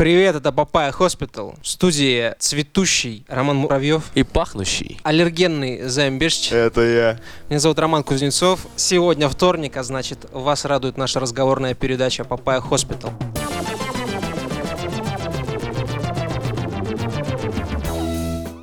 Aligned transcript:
Привет, 0.00 0.34
это 0.34 0.50
Papaya 0.50 0.92
Hospital. 0.92 1.56
В 1.60 1.68
студии 1.68 2.34
цветущий 2.38 3.26
Роман 3.28 3.58
Муравьев. 3.58 4.04
И 4.14 4.22
пахнущий. 4.22 4.98
Аллергенный 5.02 5.82
Займ 5.90 6.18
Бешч. 6.18 6.50
Это 6.52 6.80
я. 6.80 7.20
Меня 7.50 7.60
зовут 7.60 7.78
Роман 7.78 8.02
Кузнецов. 8.02 8.60
Сегодня 8.76 9.28
вторник, 9.28 9.76
а 9.76 9.82
значит, 9.82 10.20
вас 10.32 10.64
радует 10.64 10.96
наша 10.96 11.20
разговорная 11.20 11.74
передача 11.74 12.24
Papaya 12.24 12.62
Hospital. 12.62 13.12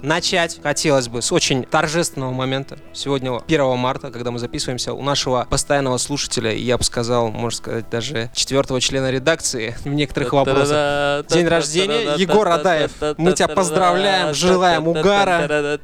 Начать 0.08 0.62
хотелось 0.64 1.10
бы 1.10 1.21
с 1.21 1.34
очень 1.34 1.66
торжественного 1.66 2.32
момента. 2.32 2.78
Сегодня 2.94 3.42
1 3.46 3.78
марта, 3.78 4.10
когда 4.10 4.32
мы 4.32 4.40
записываемся, 4.40 4.94
у 4.94 5.02
нашего 5.02 5.46
постоянного 5.50 5.98
слушателя, 5.98 6.54
я 6.54 6.78
бы 6.78 6.86
сказал, 6.86 7.28
можно 7.28 7.58
сказать, 7.58 7.90
даже 7.90 8.32
четвертого 8.34 8.80
члена 8.80 9.12
редакции 9.12 9.76
в 9.84 9.90
некоторых 9.90 10.32
вопросах. 10.32 11.26
День 11.28 11.48
рождения, 11.48 12.16
Егор 12.16 12.48
Адаев. 12.48 12.91
Мы 13.18 13.34
тебя 13.34 13.50
поздравляем, 13.50 14.34
желаем 14.34 14.88
угара, 14.88 15.78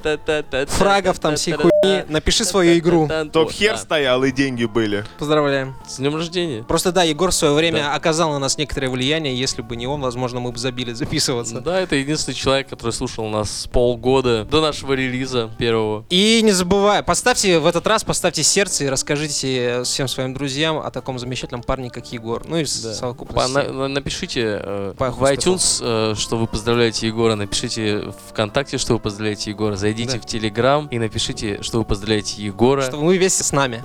фрагов 0.67 1.19
там, 1.19 1.35
всей 1.35 1.55
хуйни. 1.55 2.05
Напиши 2.07 2.45
свою 2.45 2.79
игру. 2.79 3.09
Топ 3.33 3.51
хер 3.51 3.77
стоял 3.77 4.23
и 4.23 4.31
деньги 4.31 4.63
были. 4.63 5.03
Поздравляем. 5.19 5.75
С 5.85 5.97
днем 5.97 6.15
рождения. 6.15 6.63
Просто 6.63 6.93
да, 6.93 7.03
Егор 7.03 7.31
в 7.31 7.33
свое 7.33 7.53
время 7.53 7.93
оказал 7.93 8.31
на 8.31 8.39
нас 8.39 8.57
некоторое 8.57 8.87
влияние. 8.87 9.37
Если 9.37 9.61
бы 9.61 9.75
не 9.75 9.85
он, 9.85 9.99
возможно, 9.99 10.39
мы 10.39 10.53
бы 10.53 10.57
забили 10.57 10.93
записываться. 10.93 11.59
Да, 11.59 11.81
это 11.81 11.97
единственный 11.97 12.35
человек, 12.35 12.69
который 12.69 12.91
слушал 12.91 13.27
нас 13.27 13.67
полгода 13.69 14.12
до 14.21 14.61
нашего 14.61 14.93
релиза 14.93 15.49
первого. 15.57 16.05
И 16.09 16.41
не 16.43 16.51
забывай, 16.51 17.01
поставьте 17.03 17.59
в 17.59 17.65
этот 17.65 17.87
раз, 17.87 18.03
поставьте 18.03 18.43
сердце 18.43 18.85
и 18.85 18.87
расскажите 18.89 19.83
всем 19.83 20.07
своим 20.07 20.33
друзьям 20.33 20.77
о 20.77 20.91
таком 20.91 21.17
замечательном 21.19 21.63
парне, 21.63 21.89
как 21.89 22.11
Егор. 22.11 22.43
Ну 22.47 22.57
и 22.57 22.63
Да. 22.63 22.67
совокупности. 22.93 23.53
По- 23.53 23.63
на- 23.63 23.71
на- 23.73 23.87
напишите 23.87 24.59
э, 24.61 24.93
По 24.97 25.09
в 25.11 25.23
iTunes, 25.23 25.81
э, 25.81 26.15
что 26.15 26.37
вы 26.37 26.47
поздравляете 26.47 27.07
Егора, 27.07 27.35
напишите 27.35 28.11
ВКонтакте, 28.29 28.77
что 28.77 28.93
вы 28.93 28.99
поздравляете 28.99 29.51
Егора, 29.51 29.75
зайдите 29.75 30.17
Да. 30.17 30.19
в 30.21 30.25
Телеграм 30.25 30.87
и 30.87 30.99
напишите, 30.99 31.61
что 31.61 31.79
вы 31.79 31.85
поздравляете 31.85 32.41
Егора. 32.43 32.81
Что 32.83 32.97
вы 32.97 33.17
вместе 33.17 33.43
с 33.43 33.51
нами. 33.51 33.83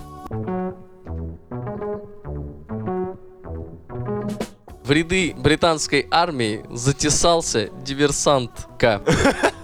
В 4.85 4.91
ряды 4.91 5.35
британской 5.37 6.07
армии 6.11 6.65
затесался 6.71 7.69
диверсантка. 7.85 9.03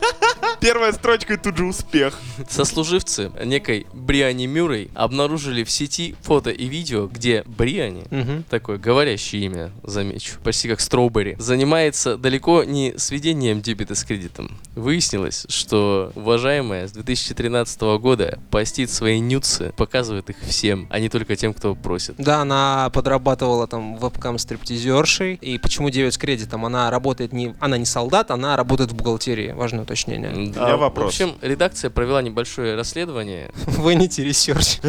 Первая 0.65 0.93
строчка 0.93 1.35
и 1.35 1.37
тут 1.37 1.59
же 1.59 1.67
успех. 1.67 2.19
Сослуживцы 2.49 3.31
некой 3.45 3.87
Бриани 3.93 4.47
Мюррей 4.47 4.91
обнаружили 4.95 5.63
в 5.63 5.71
сети 5.71 6.17
фото 6.23 6.49
и 6.49 6.65
видео, 6.69 7.07
где 7.07 7.43
Бриани, 7.45 8.05
Мгм. 8.11 8.45
такое 8.49 8.79
говорящее 8.79 9.45
имя, 9.45 9.73
замечу, 9.83 10.37
почти 10.43 10.69
как 10.71 10.81
Строубери, 10.81 11.37
занимается 11.39 12.17
далеко 12.17 12.65
не 12.65 12.95
сведением 12.97 13.61
дебета 13.61 13.95
с 13.95 14.05
кредитом. 14.05 14.57
Выяснилось, 14.75 15.45
что 15.51 16.11
уважаемая 16.15 16.89
с 16.89 16.93
2013 16.93 17.99
года 17.99 18.39
постит 18.51 18.89
свои 18.89 19.21
нюцы, 19.21 19.75
показывает 19.77 20.31
их 20.31 20.37
всем, 20.49 20.87
а 20.89 20.99
не 20.99 21.11
только 21.11 21.37
тем, 21.37 21.53
кто 21.53 21.75
просит. 21.75 22.15
Да, 22.17 22.41
она 22.41 22.89
подрабатывала 22.89 23.67
там 23.67 23.99
вебкам-стриптизершей. 23.99 25.35
И 25.43 25.59
почему 25.59 25.91
9 25.91 26.15
с 26.15 26.17
кредитом? 26.17 26.65
Она 26.65 26.91
работает 26.91 27.35
не... 27.35 27.55
Она 27.61 27.77
не 27.77 27.85
солдат, 27.85 28.31
она 28.31 28.57
работает 28.57 28.93
в 28.93 28.95
бухгалтерии. 28.95 29.53
Важное 29.53 29.83
уточнение. 29.83 30.54
Меня 30.57 30.77
вопрос. 30.77 31.07
В 31.07 31.09
общем, 31.09 31.37
редакция 31.41 31.91
провела 31.91 32.23
небольшое 32.23 32.77
расследование 32.77 33.51
Vanity 33.67 34.25
Research. 34.29 34.81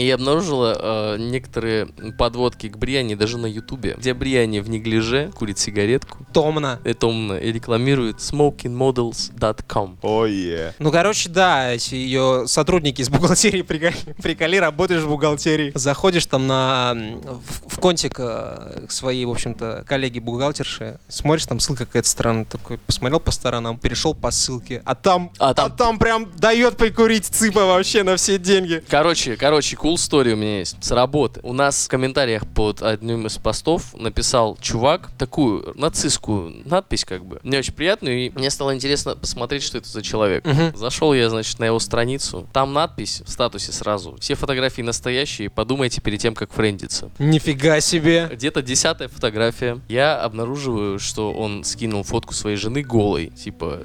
И 0.00 0.10
обнаружила 0.10 0.76
э, 0.80 1.16
некоторые 1.18 1.86
подводки 2.18 2.68
к 2.68 2.76
Бриане 2.78 3.16
даже 3.16 3.36
на 3.38 3.46
Ютубе, 3.46 3.94
где 3.98 4.14
Бриане 4.14 4.62
в 4.62 4.70
неглиже 4.70 5.30
курит 5.36 5.58
сигаретку, 5.58 6.18
Томно. 6.32 6.80
и 6.84 6.92
томно 6.94 7.34
и 7.34 7.52
рекламирует 7.52 8.16
smokingmodels.com. 8.18 9.98
Ое. 10.02 10.74
Ну, 10.78 10.90
короче, 10.90 11.28
да, 11.28 11.72
ее 11.72 12.44
сотрудники 12.46 13.00
из 13.02 13.08
бухгалтерии 13.10 13.62
приколи, 13.62 13.94
приколи, 14.22 14.56
работаешь 14.58 15.02
в 15.02 15.08
бухгалтерии. 15.08 15.72
Заходишь 15.74 16.26
там 16.26 16.46
на 16.46 16.94
в, 16.94 17.74
в 17.76 17.80
контик 17.80 18.16
э, 18.18 18.86
к 18.88 18.90
своей, 18.92 19.24
в 19.24 19.30
общем-то, 19.30 19.84
коллеги-бухгалтерши, 19.86 20.98
смотришь, 21.08 21.46
там 21.46 21.60
ссылка 21.60 21.86
какая-то 21.86 22.08
странная, 22.08 22.44
такой, 22.44 22.78
посмотрел 22.78 23.20
по 23.20 23.30
сторонам, 23.30 23.78
перешел 23.78 24.14
по 24.14 24.30
ссылке, 24.30 24.82
а 24.84 24.94
там, 24.94 25.30
А 25.38 25.50
а 25.50 25.54
там- 25.54 25.76
там, 25.76 25.98
прям 25.98 26.30
дает 26.36 26.76
прикурить 26.76 27.26
цыпа 27.26 27.66
вообще 27.66 28.02
на 28.02 28.16
все 28.16 28.38
деньги. 28.38 28.82
Короче, 28.88 29.36
короче, 29.36 29.76
cool 29.90 29.94
story 29.96 30.32
у 30.32 30.36
меня 30.36 30.58
есть 30.58 30.76
с 30.80 30.90
работы. 30.92 31.40
У 31.42 31.52
нас 31.52 31.86
в 31.86 31.88
комментариях 31.88 32.46
под 32.46 32.82
одним 32.82 33.26
из 33.26 33.38
постов 33.38 33.94
написал 33.94 34.56
чувак 34.60 35.10
такую 35.18 35.72
нацистскую 35.74 36.62
надпись 36.64 37.04
как 37.04 37.24
бы. 37.24 37.40
Мне 37.42 37.58
очень 37.58 37.72
приятно, 37.72 38.08
и 38.08 38.30
мне 38.30 38.50
стало 38.50 38.74
интересно 38.74 39.16
посмотреть, 39.16 39.62
что 39.64 39.78
это 39.78 39.88
за 39.88 40.02
человек. 40.02 40.46
Мгм. 40.46 40.76
Зашел 40.76 41.12
я, 41.12 41.28
значит, 41.28 41.58
на 41.58 41.64
его 41.64 41.80
страницу. 41.80 42.46
Там 42.52 42.72
надпись 42.72 43.22
в 43.26 43.30
статусе 43.30 43.72
сразу. 43.72 44.16
Все 44.20 44.34
фотографии 44.34 44.82
настоящие, 44.82 45.50
подумайте 45.50 46.00
перед 46.00 46.20
тем, 46.20 46.34
как 46.34 46.52
френдиться. 46.52 47.10
Нифига 47.18 47.80
себе. 47.80 48.28
Где-то 48.32 48.62
десятая 48.62 49.08
фотография. 49.08 49.80
Я 49.88 50.20
обнаруживаю, 50.20 51.00
что 51.00 51.32
он 51.32 51.64
скинул 51.64 52.04
фотку 52.04 52.32
своей 52.34 52.56
жены 52.56 52.82
голой. 52.82 53.28
Типа, 53.30 53.80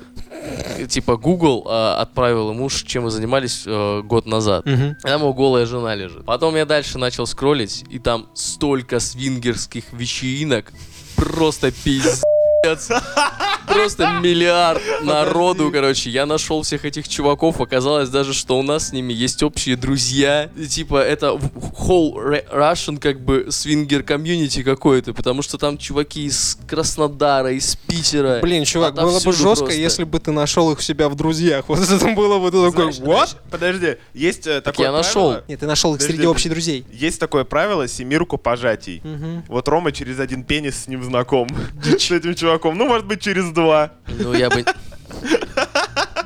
типа 0.87 1.17
Google 1.17 1.63
а, 1.67 2.01
отправил 2.01 2.51
ему, 2.51 2.69
чем 2.69 3.03
вы 3.03 3.11
занимались 3.11 3.63
э, 3.65 4.01
год 4.03 4.25
назад. 4.25 4.65
Мгм. 4.65 4.95
Там 5.01 5.21
его 5.21 5.33
голая 5.33 5.65
жена 5.65 5.95
лежит. 5.95 6.25
Потом 6.25 6.55
я 6.55 6.65
дальше 6.65 6.97
начал 6.97 7.25
скроллить, 7.25 7.83
и 7.89 7.99
там 7.99 8.27
столько 8.33 8.99
свингерских 8.99 9.93
вечеринок. 9.93 10.71
Просто 11.15 11.71
пиздец. 11.71 12.23
Просто 13.75 14.19
миллиард 14.21 14.81
народу, 15.03 15.69
короче. 15.71 16.09
Я 16.09 16.25
нашел 16.25 16.61
всех 16.61 16.85
этих 16.85 17.07
чуваков. 17.07 17.59
Оказалось 17.61 18.09
даже, 18.09 18.33
что 18.33 18.57
у 18.57 18.63
нас 18.63 18.89
с 18.89 18.91
ними 18.93 19.13
есть 19.13 19.43
общие 19.43 19.75
друзья. 19.75 20.49
И, 20.55 20.65
Типа, 20.67 20.97
это 21.01 21.33
в- 21.33 21.45
whole 21.87 22.15
Ru- 22.15 22.49
Russian, 22.51 22.97
как 22.99 23.19
бы, 23.21 23.47
свингер 23.49 24.03
комьюнити 24.03 24.63
какое-то. 24.63 25.13
Потому 25.13 25.41
что 25.41 25.57
там 25.57 25.77
чуваки 25.77 26.25
из 26.25 26.57
Краснодара, 26.67 27.51
из 27.51 27.75
Питера. 27.87 28.39
Блин, 28.41 28.65
чувак, 28.65 28.95
было 28.95 29.19
бы 29.19 29.31
жестко, 29.31 29.65
просто. 29.65 29.73
если 29.73 30.03
бы 30.03 30.19
ты 30.19 30.31
нашел 30.31 30.71
их 30.71 30.79
у 30.79 30.81
себя 30.81 31.09
в 31.09 31.15
друзьях. 31.15 31.65
Вот 31.69 31.79
это 31.79 32.07
было 32.15 32.39
бы 32.39 32.51
ты 32.51 32.63
такой, 32.71 32.91
what? 32.91 33.35
Подожди, 33.49 33.95
есть 34.13 34.47
э, 34.47 34.61
такое 34.61 34.87
я 34.87 34.91
нашел. 34.91 35.29
правило- 35.29 35.43
Нет, 35.47 35.59
ты 35.59 35.65
нашел 35.67 35.91
их 35.93 35.99
Подожди, 35.99 36.17
среди 36.17 36.27
общих 36.27 36.51
друзей. 36.51 36.85
Есть 36.91 37.19
такое 37.19 37.43
правило 37.43 37.87
семирку 37.87 38.37
пожатий. 38.37 39.01
Мгм. 39.03 39.43
Вот 39.47 39.67
Рома 39.67 39.91
через 39.91 40.19
один 40.19 40.43
пенис 40.43 40.83
с 40.83 40.87
ним 40.87 41.03
знаком. 41.03 41.47
С 41.99 42.11
этим 42.11 42.35
чуваком. 42.35 42.77
Ну, 42.77 42.87
может 42.87 43.05
быть, 43.05 43.21
через 43.21 43.49
два. 43.51 43.64
Ну, 44.07 44.33
я 44.33 44.49
бы... 44.49 44.65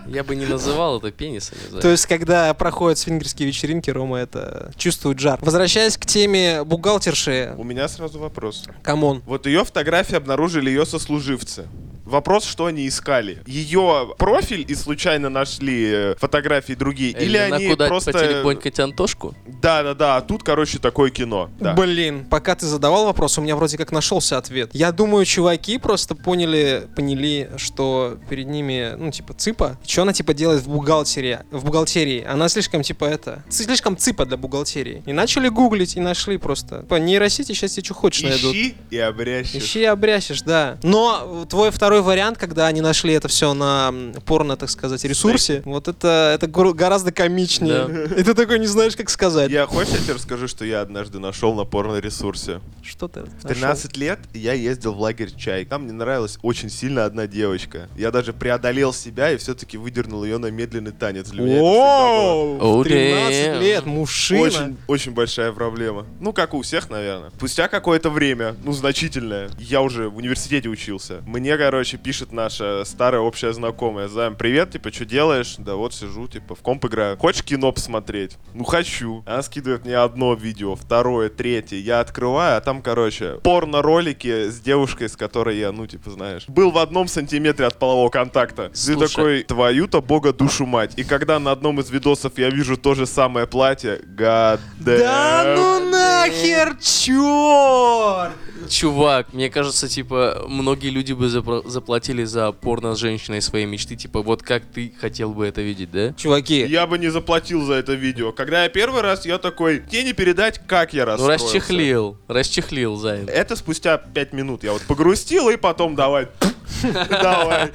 Я 0.07 0.23
бы 0.23 0.35
не 0.35 0.47
называл 0.47 0.97
это 0.97 1.11
пенисом. 1.11 1.55
То 1.81 1.89
есть, 1.89 2.07
когда 2.07 2.51
проходят 2.55 2.97
свингерские 2.97 3.47
вечеринки, 3.47 3.91
Рома 3.91 4.17
это 4.17 4.71
чувствует 4.75 5.19
жар. 5.19 5.37
Возвращаясь 5.39 5.97
к 5.97 6.05
теме 6.07 6.63
бухгалтерши, 6.63 7.53
У 7.57 7.63
меня 7.63 7.87
сразу 7.87 8.17
вопрос. 8.17 8.63
come 8.81 9.04
on. 9.04 9.21
Вот 9.27 9.45
ее 9.45 9.63
фотографии 9.63 10.15
обнаружили 10.15 10.69
ее 10.69 10.87
сослуживцы. 10.87 11.67
Вопрос, 12.09 12.43
что 12.43 12.65
они 12.65 12.87
искали. 12.87 13.39
Ее 13.45 14.13
профиль 14.17 14.65
и 14.67 14.75
случайно 14.75 15.29
нашли 15.29 15.91
э, 15.91 16.15
фотографии 16.19 16.73
другие? 16.73 17.11
Или, 17.11 17.37
они 17.37 17.67
накудать 17.67 17.89
просто... 17.89 18.11
потелебонькать 18.11 18.79
Антошку? 18.79 19.35
Да-да-да, 19.45 20.17
а 20.17 20.21
тут, 20.21 20.43
короче, 20.43 20.79
такое 20.79 21.11
кино. 21.11 21.49
Да. 21.59 21.73
Блин, 21.73 22.25
пока 22.29 22.55
ты 22.55 22.65
задавал 22.65 23.05
вопрос, 23.05 23.37
у 23.37 23.41
меня 23.41 23.55
вроде 23.55 23.77
как 23.77 23.91
нашелся 23.91 24.37
ответ. 24.37 24.71
Я 24.73 24.91
думаю, 24.91 25.25
чуваки 25.25 25.77
просто 25.77 26.15
поняли, 26.15 26.87
поняли, 26.95 27.51
что 27.57 28.17
перед 28.27 28.47
ними, 28.47 28.95
ну, 28.97 29.11
типа, 29.11 29.33
цыпа. 29.33 29.77
Что 29.85 30.01
она, 30.01 30.13
типа, 30.13 30.33
делает 30.33 30.63
в 30.63 30.69
бухгалтерии? 30.69 31.39
В 31.51 31.65
бухгалтерии. 31.65 32.25
Она 32.27 32.49
слишком, 32.49 32.81
типа, 32.81 33.05
это... 33.05 33.43
Слишком 33.49 33.95
цыпа 33.97 34.25
для 34.25 34.37
бухгалтерии. 34.37 35.03
И 35.05 35.13
начали 35.13 35.49
гуглить, 35.49 35.95
и 35.95 35.99
нашли 35.99 36.37
просто. 36.37 36.83
По 36.89 36.95
нейросети 36.95 37.53
сейчас 37.53 37.73
тебе 37.73 37.85
что 37.85 37.93
хочешь 37.93 38.23
найдут. 38.23 38.55
Ищи 38.55 38.75
и 38.89 38.97
обрящешь. 38.97 39.63
Ищи 39.63 39.81
и 39.81 39.85
обрящешь, 39.85 40.41
да. 40.41 40.77
Но 40.83 41.45
твой 41.49 41.71
второй 41.71 41.98
вариант, 42.01 42.37
когда 42.37 42.67
они 42.67 42.81
нашли 42.81 43.13
это 43.13 43.27
все 43.27 43.53
на 43.53 43.93
порно, 44.25 44.55
так 44.57 44.69
сказать, 44.69 45.03
ресурсе, 45.03 45.61
вот 45.65 45.87
это, 45.87 46.31
это 46.35 46.47
гор- 46.47 46.73
гораздо 46.73 47.11
комичнее. 47.11 48.07
И 48.17 48.23
ты 48.23 48.33
такой 48.33 48.59
не 48.59 48.67
знаешь, 48.67 48.95
как 48.95 49.09
сказать. 49.09 49.49
Я 49.51 49.65
хочешь, 49.65 49.93
я 49.93 49.99
тебе 49.99 50.13
расскажу, 50.13 50.47
что 50.47 50.65
я 50.65 50.81
однажды 50.81 51.19
нашел 51.19 51.53
на 51.53 51.63
порно-ресурсе. 51.65 52.61
Что 52.83 53.07
ты 53.07 53.21
В 53.21 53.47
13 53.47 53.97
лет 53.97 54.19
я 54.33 54.53
ездил 54.53 54.93
в 54.93 54.99
лагерь 55.01 55.31
Чай. 55.35 55.65
Там 55.65 55.83
мне 55.83 55.93
нравилась 55.93 56.37
очень 56.41 56.69
сильно 56.69 57.05
одна 57.05 57.27
девочка. 57.27 57.87
Я 57.95 58.11
даже 58.11 58.33
преодолел 58.33 58.93
себя 58.93 59.31
и 59.31 59.37
все-таки 59.37 59.77
выдернул 59.77 60.23
ее 60.23 60.37
на 60.37 60.47
медленный 60.51 60.91
танец. 60.91 61.29
Для 61.29 61.43
меня! 61.43 61.59
О, 61.61 62.79
в 62.79 62.83
13 62.83 63.33
damn. 63.33 63.59
лет, 63.61 63.85
мужчина. 63.85 64.41
Очень, 64.41 64.77
очень 64.87 65.11
большая 65.13 65.51
проблема. 65.51 66.05
Ну, 66.19 66.33
как 66.33 66.53
у 66.53 66.61
всех, 66.61 66.89
наверное. 66.89 67.29
Спустя 67.37 67.67
какое-то 67.67 68.09
время, 68.09 68.55
ну, 68.63 68.73
значительное, 68.73 69.49
я 69.59 69.81
уже 69.81 70.09
в 70.09 70.17
университете 70.17 70.69
учился. 70.69 71.21
Мне, 71.25 71.57
короче, 71.57 71.78
короче, 71.79 71.95
пишет 71.95 72.33
наша 72.33 72.83
старая 72.83 73.21
общая 73.21 73.53
знакомая. 73.53 74.09
Займ, 74.09 74.35
привет, 74.35 74.71
типа, 74.71 74.91
что 74.91 75.05
делаешь? 75.05 75.55
Да 75.57 75.75
вот 75.75 75.93
сижу, 75.93 76.27
типа, 76.27 76.53
в 76.53 76.59
комп 76.59 76.83
играю. 76.87 77.17
Хочешь 77.17 77.41
кино 77.41 77.71
посмотреть? 77.71 78.37
Ну, 78.53 78.65
хочу. 78.65 79.23
Она 79.25 79.41
скидывает 79.43 79.85
мне 79.85 79.95
одно 79.95 80.33
видео, 80.33 80.75
второе, 80.75 81.29
третье. 81.29 81.77
Я 81.77 82.01
открываю, 82.01 82.57
а 82.57 82.59
там, 82.59 82.81
короче, 82.81 83.39
порно-ролики 83.43 84.49
с 84.49 84.59
девушкой, 84.59 85.07
с 85.07 85.15
которой 85.15 85.57
я, 85.57 85.71
ну, 85.71 85.87
типа, 85.87 86.11
знаешь, 86.11 86.43
был 86.49 86.71
в 86.71 86.77
одном 86.77 87.07
сантиметре 87.07 87.65
от 87.65 87.79
полового 87.79 88.09
контакта. 88.09 88.71
Слушай. 88.73 88.99
Ты 88.99 89.07
такой, 89.07 89.43
твою-то 89.43 90.01
бога 90.01 90.33
душу 90.33 90.65
мать. 90.65 90.95
И 90.97 91.05
когда 91.05 91.39
на 91.39 91.53
одном 91.53 91.79
из 91.79 91.89
видосов 91.89 92.37
я 92.37 92.49
вижу 92.49 92.75
то 92.75 92.93
же 92.93 93.05
самое 93.05 93.47
платье, 93.47 94.01
god 94.17 94.59
Да 94.79 95.55
ну 95.55 95.89
нахер, 95.89 96.75
черт! 96.81 98.48
Чувак, 98.69 99.33
мне 99.33 99.49
кажется, 99.49 99.89
типа, 99.89 100.45
многие 100.47 100.89
люди 100.89 101.13
бы 101.13 101.27
заплатили 101.27 102.23
за 102.23 102.51
порно 102.51 102.95
с 102.95 102.99
женщиной 102.99 103.41
своей 103.41 103.65
мечты. 103.65 103.95
Типа, 103.95 104.21
вот 104.21 104.43
как 104.43 104.63
ты 104.65 104.93
хотел 104.99 105.31
бы 105.33 105.45
это 105.47 105.61
видеть, 105.61 105.91
да? 105.91 106.13
Чуваки, 106.13 106.65
Я 106.65 106.85
бы 106.87 106.97
не 106.97 107.09
заплатил 107.09 107.63
за 107.65 107.73
это 107.73 107.93
видео. 107.93 108.31
Когда 108.31 108.63
я 108.63 108.69
первый 108.69 109.01
раз, 109.01 109.25
я 109.25 109.37
такой, 109.39 109.79
тебе 109.79 110.03
не 110.03 110.13
передать, 110.13 110.61
как 110.67 110.93
я 110.93 111.05
Ну, 111.05 111.11
расстроился. 111.13 111.45
расчехлил. 111.45 112.17
Расчехлил, 112.27 112.95
Займ. 112.95 113.27
Это 113.27 113.55
спустя 113.55 113.97
пять 113.97 114.33
минут. 114.33 114.63
Я 114.63 114.73
вот 114.73 114.81
погрустил, 114.83 115.49
и 115.49 115.57
потом 115.57 115.95
давай. 115.95 116.27
Давай. 117.09 117.71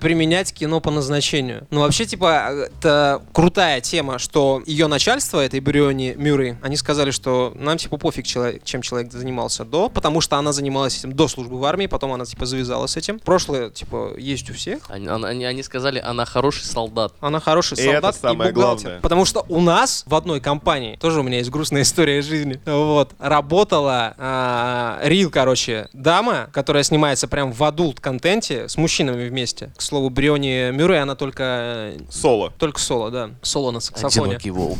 Применять 0.00 0.52
кино 0.52 0.80
по 0.80 0.90
назначению. 0.90 1.66
Ну, 1.70 1.80
вообще, 1.80 2.04
типа, 2.06 2.68
это 2.78 3.22
крутая 3.32 3.80
тема, 3.80 4.18
что 4.18 4.62
ее 4.66 4.86
начальство, 4.86 5.40
этой 5.44 5.60
Бриони 5.60 6.14
Мюррей, 6.16 6.56
они 6.62 6.76
сказали, 6.76 7.10
что 7.10 7.52
нам, 7.56 7.78
типа, 7.78 7.96
пофиг, 7.96 8.26
человек, 8.26 8.62
чем 8.64 8.82
человек 8.82 9.12
занимался 9.12 9.64
до, 9.64 9.88
потому 9.88 10.20
что 10.20 10.36
она 10.36 10.52
занималась 10.52 10.98
этим 10.98 11.12
до 11.12 11.28
службы 11.28 11.58
в 11.58 11.64
армии, 11.64 11.86
потом 11.86 12.12
она, 12.12 12.24
типа, 12.24 12.46
завязала 12.46 12.86
с 12.86 12.96
этим. 12.96 13.18
Прошлое, 13.18 13.70
типа, 13.70 14.12
есть 14.18 14.48
у 14.50 14.54
всех. 14.54 14.82
Они, 14.88 15.08
они- 15.08 15.44
они 15.44 15.62
сказали, 15.62 15.98
она 15.98 16.24
хороший 16.24 16.64
солдат. 16.64 17.12
Она 17.20 17.40
хороший 17.40 17.78
И 17.78 17.84
солдат 17.84 18.14
это 18.16 18.28
самое 18.28 18.50
и 18.50 18.52
бухгалтер. 18.52 18.82
главное. 18.84 19.00
Потому 19.00 19.24
что 19.24 19.44
у 19.48 19.60
нас 19.60 20.04
в 20.06 20.14
одной 20.14 20.40
компании, 20.40 20.96
тоже 20.96 21.20
у 21.20 21.22
меня 21.22 21.38
есть 21.38 21.50
грустная 21.50 21.82
история 21.82 22.18
из 22.20 22.26
жизни, 22.26 22.60
вот, 22.66 23.12
работала 23.18 24.14
а, 24.18 24.98
Рил, 25.02 25.30
короче, 25.30 25.88
дама, 25.92 26.48
которая 26.52 26.82
снимается 26.82 27.28
прям 27.28 27.52
в 27.52 27.62
адулт-контенте 27.64 28.68
с 28.68 28.76
мужчинами 28.76 29.28
вместе. 29.28 29.70
К 29.76 29.82
слову, 29.88 30.10
Бриони 30.10 30.70
Мюррей, 30.70 31.00
она 31.02 31.14
только... 31.14 31.94
Соло. 32.10 32.52
Только 32.58 32.78
соло, 32.78 33.10
да. 33.10 33.30
Соло 33.42 33.70
на 33.70 33.80
саксофоне. 33.80 34.38
волк. 34.50 34.78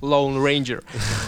Lone 0.00 0.36
Ranger. 0.42 0.82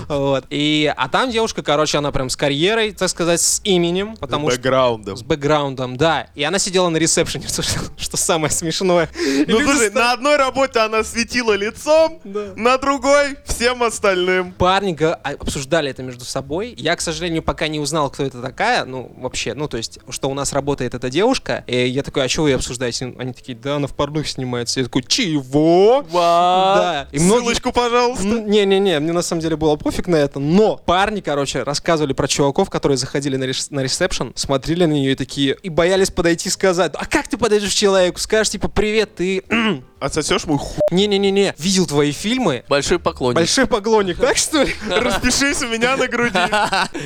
Вот. 0.09 0.45
И, 0.51 0.93
а 0.97 1.09
там 1.09 1.31
девушка, 1.31 1.63
короче, 1.63 1.99
она 1.99 2.11
прям 2.13 2.31
с 2.31 2.37
карьерой, 2.37 2.93
так 2.93 3.09
сказать, 3.09 3.41
с 3.41 3.61
именем, 3.65 4.17
потому 4.17 4.49
С 4.51 4.55
что 4.55 4.63
бэкграундом. 4.63 5.17
с 5.17 5.23
бэкграундом, 5.23 5.97
да. 5.97 6.29
И 6.35 6.43
она 6.43 6.59
сидела 6.59 6.89
на 6.89 6.97
ресепшене, 6.97 7.47
что, 7.49 7.63
что 7.97 8.17
самое 8.17 8.51
смешное. 8.53 9.09
Ну 9.47 9.61
слушай, 9.61 9.91
на 9.91 10.13
одной 10.13 10.37
работе 10.37 10.81
она 10.81 11.05
светила 11.05 11.53
лицом, 11.55 12.21
Да. 12.25 12.53
на 12.57 12.79
другой 12.79 13.37
всем 13.47 13.83
остальным. 13.83 14.53
парни 14.53 14.97
а, 15.01 15.19
обсуждали 15.39 15.91
это 15.91 16.03
между 16.03 16.25
собой. 16.25 16.75
Я, 16.77 16.97
к 16.97 17.01
сожалению, 17.01 17.43
пока 17.43 17.69
не 17.69 17.79
узнал, 17.81 18.11
кто 18.11 18.25
это 18.25 18.43
такая. 18.43 18.85
Ну, 18.85 19.13
вообще, 19.19 19.55
ну, 19.55 19.69
то 19.69 19.77
есть, 19.77 19.99
что 20.11 20.29
у 20.29 20.35
нас 20.35 20.53
работает 20.53 20.95
эта 20.95 21.09
девушка. 21.11 21.65
И 21.67 21.87
я 21.87 22.03
такой, 22.03 22.25
а 22.25 22.29
что 22.29 22.43
вы 22.43 22.53
обсуждаете? 22.53 23.15
Они 23.19 23.33
такие, 23.33 23.57
да, 23.57 23.77
она 23.77 23.87
в 23.87 23.95
порнух 23.95 24.27
снимается. 24.27 24.81
Я 24.81 24.85
такой, 24.87 25.03
чего? 25.05 26.05
Да. 26.13 27.09
И 27.13 27.19
многие... 27.19 27.41
Ссылочку, 27.41 27.73
пожалуйста. 27.73 28.25
М, 28.27 28.51
Не-не-не, 28.65 29.01
мне 29.01 29.13
на 29.13 29.23
самом 29.23 29.43
деле 29.43 29.57
было 29.57 29.77
пофиг 29.77 30.07
на 30.07 30.17
это, 30.17 30.39
но 30.39 30.77
парни, 30.77 31.21
короче, 31.21 31.63
рассказывали 31.63 32.13
про 32.13 32.29
чуваков, 32.29 32.71
которые 32.71 32.99
заходили 32.99 33.37
на, 33.37 33.45
рес- 33.45 33.71
на 33.71 33.81
ресепшн, 33.81 34.33
смотрели 34.35 34.85
на 34.85 34.93
нее 34.93 35.13
и 35.13 35.15
такие, 35.15 35.57
и 35.63 35.69
боялись 35.69 36.11
подойти 36.11 36.49
и 36.49 36.53
сказать, 36.53 36.93
а 36.95 37.07
как 37.07 37.29
ты 37.29 37.37
подойдешь 37.37 37.71
к 37.71 37.75
человеку, 37.75 38.19
скажешь, 38.19 38.51
типа, 38.51 38.69
привет, 38.69 39.15
ты... 39.15 39.43
Отсосешь 40.01 40.47
мой 40.47 40.59
хуй. 40.59 40.81
Не-не-не-не, 40.91 41.55
видел 41.59 41.87
твои 41.87 42.11
фильмы, 42.11 42.65
Большой 42.69 42.99
поклонник. 42.99 43.37
большой 43.37 43.67
поклонник, 43.67 44.19
так 44.19 44.37
что 44.39 44.63
ли? 44.63 44.75
Распишись 44.91 45.63
у 45.63 45.69
меня 45.69 45.97
на 45.97 46.09
груди. 46.09 46.39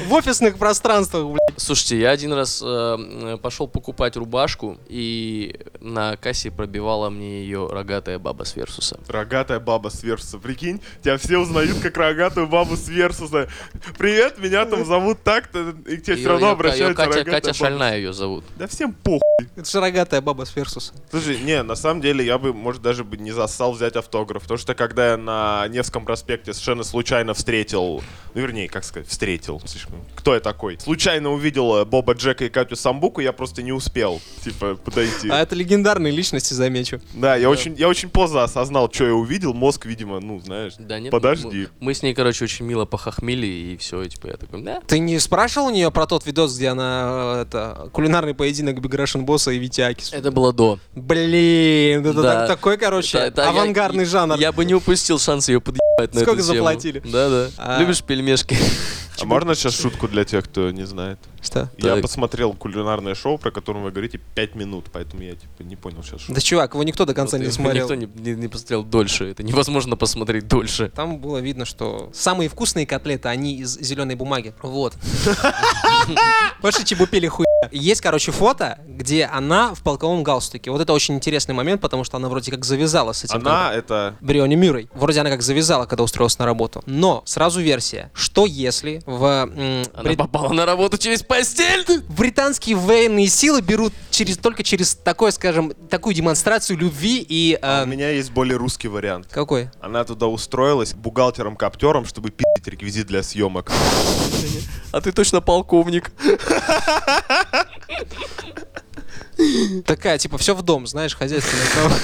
В 0.07 0.13
офисных 0.13 0.57
пространствах, 0.59 1.27
блядь. 1.27 1.41
Слушайте, 1.57 1.99
я 2.01 2.11
один 2.11 2.33
раз 2.33 2.63
э, 2.65 3.37
пошел 3.43 3.67
покупать 3.69 4.17
рубашку, 4.17 4.79
и 4.89 5.61
на 5.81 6.17
кассе 6.17 6.51
пробивала 6.51 7.11
мне 7.11 7.43
ее 7.43 7.69
рогатая 7.71 8.19
баба 8.19 8.45
с 8.45 8.55
Версуса. 8.57 8.99
Рогатая 9.09 9.61
баба 9.61 9.89
с 9.89 10.03
Версуса. 10.03 10.39
Прикинь, 10.39 10.81
тебя 11.03 11.19
все 11.19 11.39
узнают 11.39 11.79
как 11.81 11.97
рогатую 11.97 12.47
бабу 12.47 12.77
с 12.77 12.89
Версуса. 12.89 13.49
Привет, 13.99 14.39
меня 14.39 14.65
там 14.67 14.85
зовут 14.85 15.23
так-то, 15.25 15.75
и 15.87 15.97
к 15.97 16.05
тебе 16.05 16.17
все 16.17 16.29
равно 16.29 16.51
обращаются 16.51 17.05
Катя, 17.05 17.25
Катя. 17.25 17.53
Шальная 17.55 17.97
ее 17.97 18.13
зовут. 18.13 18.45
Да 18.57 18.67
всем 18.69 18.93
похуй. 18.93 19.21
Это 19.57 19.69
же 19.69 19.81
рогатая 19.81 20.21
баба 20.21 20.45
с 20.45 20.55
Версуса. 20.55 20.93
Слушай, 21.11 21.39
не, 21.41 21.63
на 21.63 21.75
самом 21.75 22.01
деле 22.01 22.25
я 22.25 22.39
бы, 22.39 22.53
может, 22.53 22.84
даже 22.85 23.03
бы 23.03 23.17
не 23.17 23.33
зассал 23.33 23.73
взять 23.73 23.97
автограф. 23.97 24.43
Потому 24.43 24.59
что 24.59 24.75
когда 24.75 25.13
я 25.13 25.17
на 25.17 25.67
Невском 25.69 26.05
проспекте 26.05 26.53
совершенно 26.53 26.85
случайно 26.85 27.35
встретил, 27.35 28.05
ну, 28.35 28.41
вернее, 28.41 28.69
как 28.69 28.85
сказать, 28.85 29.09
встретил, 29.09 29.61
слишком, 29.65 29.95
кто 30.15 30.35
я 30.35 30.41
такой? 30.41 30.79
Случайно 30.81 31.31
увидел 31.33 31.77
э, 31.77 31.85
Боба 31.85 32.15
Джека 32.15 32.45
и 32.45 32.49
Катю 32.49 32.77
Самбуку, 32.77 33.21
я 33.21 33.33
просто 33.33 33.63
не 33.63 33.73
успел, 33.73 34.21
типа, 34.43 34.75
подойти. 34.77 35.29
А 35.31 35.41
это 35.41 35.55
легендарные 35.55 36.13
личности, 36.13 36.55
замечу. 36.55 37.01
Да, 37.15 37.37
я 37.37 37.49
очень, 37.49 37.75
я 37.77 37.89
очень 37.89 38.09
поздно 38.09 38.43
осознал, 38.43 38.91
что 38.93 39.05
я 39.07 39.15
увидел. 39.15 39.55
Мозг, 39.55 39.87
видимо, 39.87 40.21
ну, 40.21 40.41
знаешь, 40.41 40.75
Да 40.79 40.99
нет, 40.99 41.11
подожди. 41.11 41.69
Мы, 41.81 41.87
мы 41.87 41.95
с 41.95 42.03
ней, 42.03 42.15
короче, 42.15 42.45
очень 42.45 42.65
мило 42.67 42.85
похохмели, 42.85 43.47
и 43.47 43.77
все, 43.77 44.03
и 44.03 44.09
типа 44.09 44.27
я 44.29 44.37
такой, 44.37 44.63
да. 44.63 44.81
Ты 44.87 44.99
не 44.99 45.19
спрашивал 45.19 45.67
у 45.69 45.71
нее 45.71 45.91
про 45.91 46.07
тот 46.07 46.27
видос, 46.27 46.57
где 46.57 46.69
она, 46.69 47.37
э, 47.39 47.43
это, 47.43 47.89
кулинарный 47.93 48.35
поединок 48.35 48.81
Биграшен 48.81 49.25
Босса 49.25 49.53
и 49.53 49.59
Витяки? 49.59 50.13
Это 50.15 50.31
было 50.33 50.53
до. 50.53 50.79
Блин, 50.95 52.05
это 52.07 52.23
Да. 52.23 52.35
так- 52.47 52.49
такой, 52.49 52.77
короче, 52.79 53.31
да, 53.31 53.45
я- 53.45 53.51
авангардный 53.51 54.05
жанр. 54.05 54.37
Я 54.39 54.53
бы 54.53 54.65
не 54.65 54.75
упустил 54.75 55.19
шанс 55.19 55.49
ее 55.49 55.61
подъебать 55.61 56.15
на 56.15 56.21
Сколько 56.21 56.43
заплатили? 56.43 57.01
Да-да. 57.01 57.51
А. 57.57 57.81
Любишь 57.81 58.03
пельмешки? 58.25 58.57
А 59.21 59.25
можно 59.27 59.55
сейчас 59.55 59.79
шутку 59.81 60.09
для 60.09 60.25
тех, 60.25 60.45
кто 60.45 60.71
не 60.71 60.85
знает? 60.87 61.19
Что? 61.45 61.71
Я 61.79 61.95
Так. 61.95 62.03
посмотрел 62.03 62.53
кулинарное 62.55 63.15
шоу, 63.15 63.39
про 63.39 63.51
которое 63.51 63.81
вы 63.81 63.91
говорите, 63.91 64.19
5 64.35 64.55
минут, 64.55 64.87
поэтому 64.93 65.23
я, 65.23 65.33
типа, 65.33 65.63
не 65.63 65.77
понял 65.77 66.03
сейчас, 66.03 66.23
что. 66.23 66.33
Да, 66.35 66.41
чувак, 66.41 66.75
его 66.75 66.83
никто 66.83 67.05
до 67.05 67.15
конца 67.15 67.37
Вот, 67.37 67.45
не 67.47 67.53
смотрел. 67.53 67.85
Никто 67.91 67.95
не, 67.95 68.07
не- 68.07 68.35
не 68.41 68.49
посмотрел 68.49 68.83
дольше. 68.83 69.27
Это 69.31 69.43
невозможно 69.43 69.97
посмотреть 69.97 70.49
дольше. 70.49 70.91
Там 70.95 71.19
было 71.19 71.39
видно, 71.39 71.65
что 71.65 72.11
самые 72.15 72.49
вкусные 72.49 72.87
котлеты, 72.87 73.29
они 73.29 73.57
из 73.59 73.79
зеленой 73.79 74.15
бумаги. 74.15 74.55
Вот. 74.63 74.95
Больше 76.63 76.85
чебупели 76.85 77.27
хуя. 77.29 77.47
Есть, 77.71 78.01
короче, 78.01 78.33
фото, 78.33 78.79
где 78.87 79.25
она 79.25 79.75
в 79.75 79.83
полковом 79.83 80.23
галстуке. 80.23 80.71
Вот 80.71 80.81
это 80.81 80.93
очень 80.93 81.15
интересный 81.15 81.55
момент, 81.55 81.81
потому 81.81 82.05
что 82.05 82.17
она 82.17 82.29
вроде 82.29 82.51
как 82.51 82.65
завязала 82.65 83.13
с 83.13 83.25
этим. 83.25 83.37
Она 83.37 83.73
это... 83.73 84.17
Бриони 84.21 84.55
Мюррей. 84.55 84.89
Вроде 84.95 85.21
она 85.21 85.31
как 85.31 85.43
завязала, 85.43 85.87
когда 85.87 86.05
устроилась 86.05 86.39
на 86.39 86.47
работу. 86.47 86.83
Но 86.87 87.23
сразу 87.27 87.61
версия. 87.61 88.11
Что 88.15 88.47
если 88.47 89.03
в 89.07 89.25
м, 89.25 89.85
Она 89.95 90.13
попала 90.15 90.53
на 90.53 90.67
работу 90.67 90.99
через 90.99 91.23
постель. 91.39 92.03
британские 92.09 92.77
военные 92.77 93.29
силы 93.29 93.61
берут 93.61 93.93
через, 94.11 94.37
только 94.39 94.63
через 94.63 94.95
такое, 94.95 95.31
скажем, 95.31 95.73
такую 95.91 96.15
демонстрацию 96.15 96.79
любви 96.79 97.25
и... 97.29 97.59
А 97.61 97.83
э, 97.83 97.85
У 97.85 97.87
меня 97.87 98.11
есть 98.11 98.31
более 98.31 98.57
русский 98.57 98.89
вариант. 98.89 99.29
Какой? 99.31 99.71
Она 99.81 100.05
туда 100.05 100.27
устроилась 100.27 100.95
бухгалтером-коптером, 100.95 102.07
чтобы 102.07 102.31
пи***ть 102.31 102.67
реквизит 102.69 103.07
для 103.07 103.23
съемок. 103.23 103.73
А 104.93 105.01
ты 105.01 105.13
точно 105.13 105.41
полковник. 105.41 106.13
Такая, 109.87 110.19
типа, 110.19 110.39
все 110.39 110.55
в 110.55 110.63
дом, 110.63 110.87
знаешь, 110.87 111.17
хозяйственная. 111.17 111.67
права. 111.75 111.95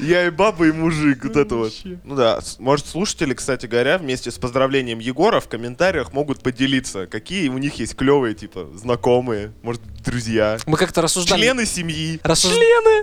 Я 0.00 0.26
и 0.26 0.30
баба, 0.30 0.66
и 0.66 0.72
мужик, 0.72 1.24
вот 1.24 1.36
это 1.36 1.54
вот. 1.56 1.72
Ну 2.04 2.14
да, 2.14 2.40
может 2.58 2.86
слушатели, 2.86 3.34
кстати 3.34 3.66
говоря, 3.66 3.98
вместе 3.98 4.30
с 4.30 4.38
поздравлением 4.38 4.98
Егора 5.00 5.40
в 5.40 5.48
комментариях 5.48 6.12
могут 6.12 6.40
поделиться, 6.42 7.06
какие 7.06 7.48
у 7.48 7.58
них 7.58 7.74
есть 7.74 7.96
клевые, 7.96 8.34
типа, 8.34 8.68
знакомые, 8.74 9.52
может, 9.62 9.82
друзья, 10.04 10.58
Мы 10.66 10.76
как-то 10.76 11.02
рассуждали... 11.02 11.40
члены 11.40 11.66
семьи. 11.66 12.20
Рассуж- 12.22 12.54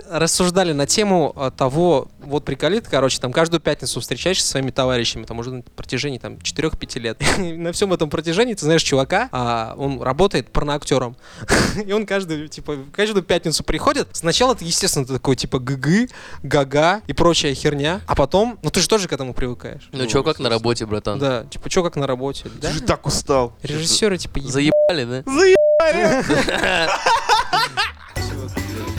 Рассуждали 0.08 0.72
на 0.72 0.86
тему 0.86 1.34
э, 1.36 1.50
того, 1.56 2.08
вот 2.20 2.44
приколит, 2.44 2.88
короче, 2.88 3.20
там 3.20 3.32
каждую 3.32 3.60
пятницу 3.60 4.00
встречаешься 4.00 4.44
со 4.44 4.52
своими 4.52 4.70
товарищами, 4.70 5.24
там 5.24 5.38
уже 5.38 5.52
на 5.52 5.62
протяжении 5.62 6.18
там 6.18 6.34
4-5 6.36 6.98
лет. 6.98 7.22
На 7.38 7.72
всем 7.72 7.92
этом 7.92 8.08
протяжении 8.10 8.54
ты 8.54 8.64
знаешь 8.64 8.82
чувака, 8.82 9.28
а, 9.32 9.74
он 9.76 10.00
работает 10.02 10.50
порноактером. 10.50 11.16
И 11.86 11.92
он 11.92 12.06
каждую, 12.06 12.48
типа, 12.48 12.78
каждую 12.92 13.22
пятницу 13.22 13.64
приходит. 13.64 14.08
Сначала 14.12 14.54
ты, 14.54 14.64
естественно, 14.64 15.04
ты 15.04 15.12
такой, 15.14 15.36
типа, 15.36 15.58
гг, 15.58 16.08
гага 16.42 16.85
и 17.06 17.12
прочая 17.12 17.54
херня. 17.54 18.00
А 18.06 18.14
потом, 18.14 18.58
ну 18.62 18.70
ты 18.70 18.80
же 18.80 18.88
тоже 18.88 19.08
к 19.08 19.12
этому 19.12 19.34
привыкаешь. 19.34 19.88
Ну 19.92 20.06
чё, 20.06 20.22
как 20.22 20.38
на 20.38 20.48
работе, 20.48 20.86
братан? 20.86 21.18
Да, 21.18 21.44
типа, 21.44 21.68
чё 21.70 21.82
как 21.82 21.96
на 21.96 22.06
работе, 22.06 22.44
да? 22.60 22.68
Ты 22.68 22.74
же 22.74 22.80
так 22.82 23.06
устал. 23.06 23.52
Режиссеры, 23.62 24.18
типа, 24.18 24.38
еб- 24.38 24.48
Заебали, 24.50 25.04
да? 25.04 25.22
Заебали! 25.30 26.90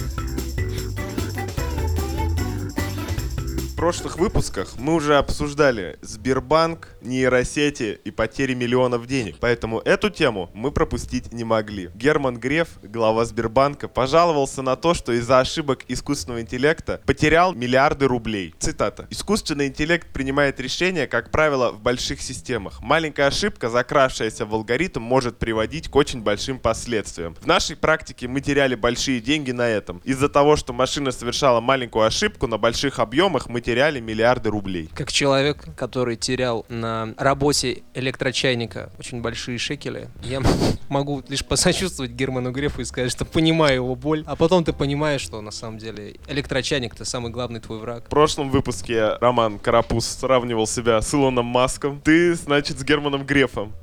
прошлых 3.88 4.18
выпусках 4.18 4.74
мы 4.78 4.96
уже 4.96 5.16
обсуждали 5.16 5.98
Сбербанк, 6.02 6.90
нейросети 7.00 7.98
и 8.04 8.12
потери 8.12 8.54
миллионов 8.54 9.08
денег. 9.08 9.38
Поэтому 9.40 9.80
эту 9.80 10.10
тему 10.10 10.50
мы 10.54 10.74
пропустить 10.74 11.32
не 11.32 11.46
могли. 11.46 11.90
Герман 11.96 12.38
Греф, 12.38 12.68
глава 12.84 13.24
Сбербанка, 13.24 13.88
пожаловался 13.88 14.62
на 14.62 14.76
то, 14.76 14.94
что 14.94 15.14
из-за 15.14 15.40
ошибок 15.40 15.86
искусственного 15.88 16.42
интеллекта 16.42 17.00
потерял 17.06 17.54
миллиарды 17.54 18.08
рублей. 18.08 18.54
Цитата. 18.60 19.08
«Искусственный 19.10 19.68
интеллект 19.68 20.12
принимает 20.12 20.60
решения, 20.60 21.08
как 21.08 21.32
правило, 21.32 21.72
в 21.72 21.80
больших 21.80 22.22
системах. 22.22 22.82
Маленькая 22.82 23.28
ошибка, 23.28 23.70
закравшаяся 23.70 24.46
в 24.46 24.54
алгоритм, 24.54 25.02
может 25.02 25.38
приводить 25.38 25.88
к 25.88 25.96
очень 25.96 26.22
большим 26.24 26.60
последствиям. 26.60 27.36
В 27.36 27.48
нашей 27.48 27.78
практике 27.78 28.28
мы 28.28 28.42
теряли 28.42 28.76
большие 28.76 29.22
деньги 29.22 29.52
на 29.52 29.70
этом. 29.70 30.02
Из-за 30.04 30.28
того, 30.28 30.58
что 30.58 30.74
машина 30.74 31.12
совершала 31.12 31.62
маленькую 31.62 32.06
ошибку, 32.06 32.48
на 32.48 32.58
больших 32.58 33.00
объемах 33.00 33.48
мы 33.48 33.62
теряли 33.62 33.77
миллиарды 33.78 34.50
рублей. 34.50 34.90
Как 34.94 35.12
человек, 35.12 35.66
который 35.76 36.16
терял 36.16 36.66
на 36.70 37.14
работе 37.18 37.84
электрочайника 37.94 38.92
очень 39.00 39.22
большие 39.22 39.58
шекели, 39.58 40.10
я 40.24 40.42
могу 40.90 41.24
лишь 41.28 41.46
посочувствовать 41.46 42.12
Герману 42.12 42.52
Грефу 42.52 42.82
и 42.82 42.86
сказать, 42.86 43.12
что 43.12 43.26
понимаю 43.26 43.76
его 43.76 43.96
боль. 43.96 44.24
А 44.26 44.36
потом 44.36 44.64
ты 44.64 44.74
понимаешь, 44.74 45.22
что 45.22 45.42
на 45.42 45.52
самом 45.52 45.78
деле 45.78 46.16
электрочайник 46.28 46.94
это 46.96 47.06
самый 47.06 47.32
главный 47.32 47.60
твой 47.60 47.80
враг. 47.80 48.06
В 48.06 48.10
прошлом 48.10 48.50
выпуске 48.50 49.16
Роман 49.22 49.60
Карапуз 49.60 50.06
сравнивал 50.06 50.68
себя 50.68 51.02
с 51.02 51.14
Илоном 51.14 51.46
Маском. 51.46 52.02
Ты, 52.02 52.34
значит, 52.36 52.80
с 52.80 52.84
Германом 52.84 53.26
Грефом. 53.26 53.74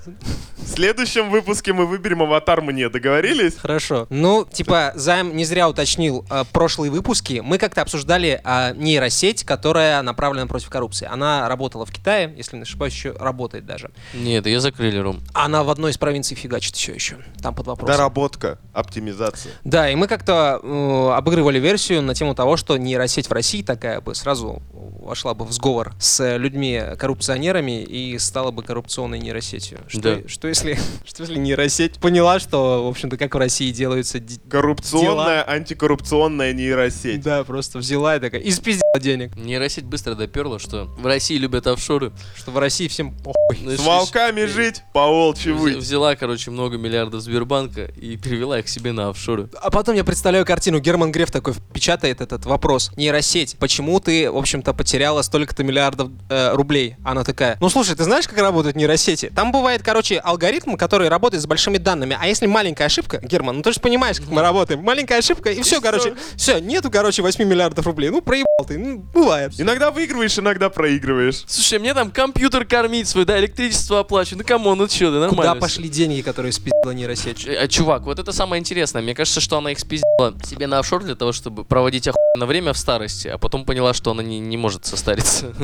В 0.56 0.68
следующем 0.68 1.30
выпуске 1.30 1.72
мы 1.72 1.86
выберем 1.86 2.22
аватар 2.22 2.62
мне. 2.62 2.88
Договорились? 2.88 3.56
Хорошо. 3.56 4.06
Ну, 4.10 4.46
типа, 4.50 4.92
Займ 4.94 5.36
не 5.36 5.44
зря 5.44 5.68
уточнил 5.68 6.24
э, 6.30 6.44
прошлые 6.52 6.90
выпуски. 6.90 7.42
Мы 7.44 7.58
как-то 7.58 7.82
обсуждали 7.82 8.40
э, 8.42 8.74
нейросеть, 8.74 9.44
которая 9.44 9.73
направлена 10.02 10.46
против 10.46 10.70
коррупции. 10.70 11.08
Она 11.10 11.48
работала 11.48 11.86
в 11.86 11.92
Китае, 11.92 12.32
если 12.36 12.56
не 12.56 12.62
ошибаюсь, 12.62 12.92
еще 12.92 13.12
работает 13.12 13.66
даже. 13.66 13.90
Нет, 14.12 14.46
ее 14.46 14.60
закрыли, 14.60 14.98
Ром. 14.98 15.22
Она 15.32 15.62
в 15.64 15.70
одной 15.70 15.90
из 15.90 15.98
провинций 15.98 16.36
фигачит 16.36 16.74
все 16.76 16.92
еще. 16.94 17.16
Там 17.42 17.54
под 17.54 17.66
вопросом. 17.66 17.96
Доработка, 17.96 18.58
оптимизация. 18.72 19.52
Да, 19.64 19.90
и 19.90 19.94
мы 19.94 20.06
как-то 20.08 20.60
э, 20.62 21.10
обыгрывали 21.16 21.58
версию 21.58 22.02
на 22.02 22.14
тему 22.14 22.34
того, 22.34 22.56
что 22.56 22.76
нейросеть 22.76 23.28
в 23.28 23.32
России 23.32 23.62
такая 23.62 24.00
бы 24.00 24.14
сразу 24.14 24.62
вошла 24.72 25.34
бы 25.34 25.44
в 25.44 25.52
сговор 25.52 25.92
с 26.00 26.36
людьми-коррупционерами 26.38 27.82
и 27.82 28.18
стала 28.18 28.50
бы 28.50 28.62
коррупционной 28.62 29.18
нейросетью. 29.18 29.80
Что, 29.86 30.00
Да. 30.00 30.28
что, 30.28 30.48
если, 30.48 30.78
что 31.04 31.22
если 31.22 31.38
нейросеть 31.38 31.98
поняла, 31.98 32.38
что, 32.38 32.84
в 32.86 32.88
общем-то, 32.88 33.16
как 33.16 33.34
в 33.34 33.38
России 33.38 33.70
делаются 33.70 34.20
Коррупционная, 34.48 35.48
антикоррупционная 35.48 36.52
нейросеть. 36.52 37.20
Да, 37.22 37.44
просто 37.44 37.78
взяла 37.78 38.16
и 38.16 38.20
такая, 38.20 38.40
и 38.40 38.50
спиздила 38.50 38.83
денег. 38.98 39.36
Нейросеть 39.36 39.84
быстро 39.84 40.14
доперла, 40.14 40.58
что 40.58 40.84
в 40.84 41.06
России 41.06 41.36
любят 41.36 41.66
офшоры. 41.66 42.12
Что 42.36 42.50
в 42.50 42.58
России 42.58 42.88
всем 42.88 43.12
похуй. 43.12 43.58
Ну, 43.60 43.70
С 43.72 43.80
волками 43.80 44.44
жить, 44.44 44.82
по 44.92 45.06
волчьи 45.06 45.52
выть. 45.52 45.76
Взяла, 45.76 46.16
короче, 46.16 46.50
много 46.50 46.76
миллиардов 46.78 47.20
Сбербанка 47.20 47.84
и 47.84 48.16
перевела 48.16 48.58
их 48.58 48.68
себе 48.68 48.92
на 48.92 49.08
офшоры. 49.10 49.48
А 49.60 49.70
потом 49.70 49.96
я 49.96 50.04
представляю 50.04 50.44
картину. 50.44 50.78
Герман 50.78 51.12
Греф 51.12 51.30
такой 51.30 51.54
печатает 51.72 52.20
этот 52.20 52.46
вопрос. 52.46 52.90
Нейросеть, 52.96 53.56
почему 53.58 54.00
ты, 54.00 54.30
в 54.30 54.36
общем-то, 54.36 54.72
потеряла 54.74 55.22
столько-то 55.22 55.64
миллиардов 55.64 56.10
э, 56.28 56.54
рублей? 56.54 56.96
Она 57.04 57.24
такая, 57.24 57.56
ну 57.60 57.68
слушай, 57.68 57.96
ты 57.96 58.04
знаешь, 58.04 58.28
как 58.28 58.38
работают 58.38 58.76
нейросети? 58.76 59.32
Там 59.34 59.52
бывает, 59.52 59.82
короче, 59.82 60.18
алгоритм, 60.18 60.76
который 60.76 61.08
работает 61.08 61.42
с 61.42 61.46
большими 61.46 61.78
данными. 61.78 62.16
А 62.20 62.26
если 62.26 62.46
маленькая 62.46 62.86
ошибка, 62.86 63.20
Герман, 63.22 63.56
ну 63.56 63.62
ты 63.62 63.72
же 63.72 63.80
понимаешь, 63.80 64.18
как 64.18 64.28
мы 64.28 64.42
работаем. 64.42 64.80
Маленькая 64.82 65.18
ошибка, 65.18 65.50
и 65.50 65.62
все, 65.62 65.80
короче, 65.80 66.14
все, 66.36 66.58
нету, 66.60 66.90
короче, 66.90 67.22
8 67.22 67.44
миллиардов 67.44 67.86
рублей. 67.86 68.10
Ну, 68.10 68.20
проебал 68.22 68.66
ты, 68.66 68.78
ну, 68.84 68.98
бывает. 68.98 69.52
Иногда 69.58 69.90
выигрываешь, 69.90 70.38
иногда 70.38 70.68
проигрываешь. 70.68 71.44
Слушай, 71.46 71.78
мне 71.78 71.94
там 71.94 72.10
компьютер 72.10 72.66
кормить 72.66 73.08
свой, 73.08 73.24
да, 73.24 73.38
электричество 73.38 74.00
оплачивать. 74.00 74.42
Ну 74.42 74.44
come 74.46 74.63
on, 74.63 74.76
ну 74.76 74.88
чё, 74.88 75.10
да 75.10 75.20
нормально. 75.20 75.52
Куда 75.52 75.54
пошли 75.54 75.88
деньги, 75.88 76.20
которые 76.20 76.52
спиздила 76.52 76.90
нейросеть? 76.90 77.46
Э, 77.46 77.66
Чувак, 77.66 78.02
вот 78.02 78.18
это 78.18 78.30
самое 78.32 78.60
интересное. 78.60 79.00
Мне 79.00 79.14
кажется, 79.14 79.40
что 79.40 79.56
она 79.56 79.72
их 79.72 79.78
спиздила 79.78 80.34
себе 80.44 80.66
на 80.66 80.80
офшор 80.80 81.02
для 81.02 81.14
того, 81.14 81.32
чтобы 81.32 81.64
проводить 81.64 82.08
охуенно 82.08 82.44
время 82.44 82.74
в 82.74 82.78
старости, 82.78 83.28
а 83.28 83.38
потом 83.38 83.64
поняла, 83.64 83.94
что 83.94 84.10
она 84.10 84.22
не, 84.22 84.38
не 84.38 84.58
может 84.58 84.84
состариться. 84.84 85.54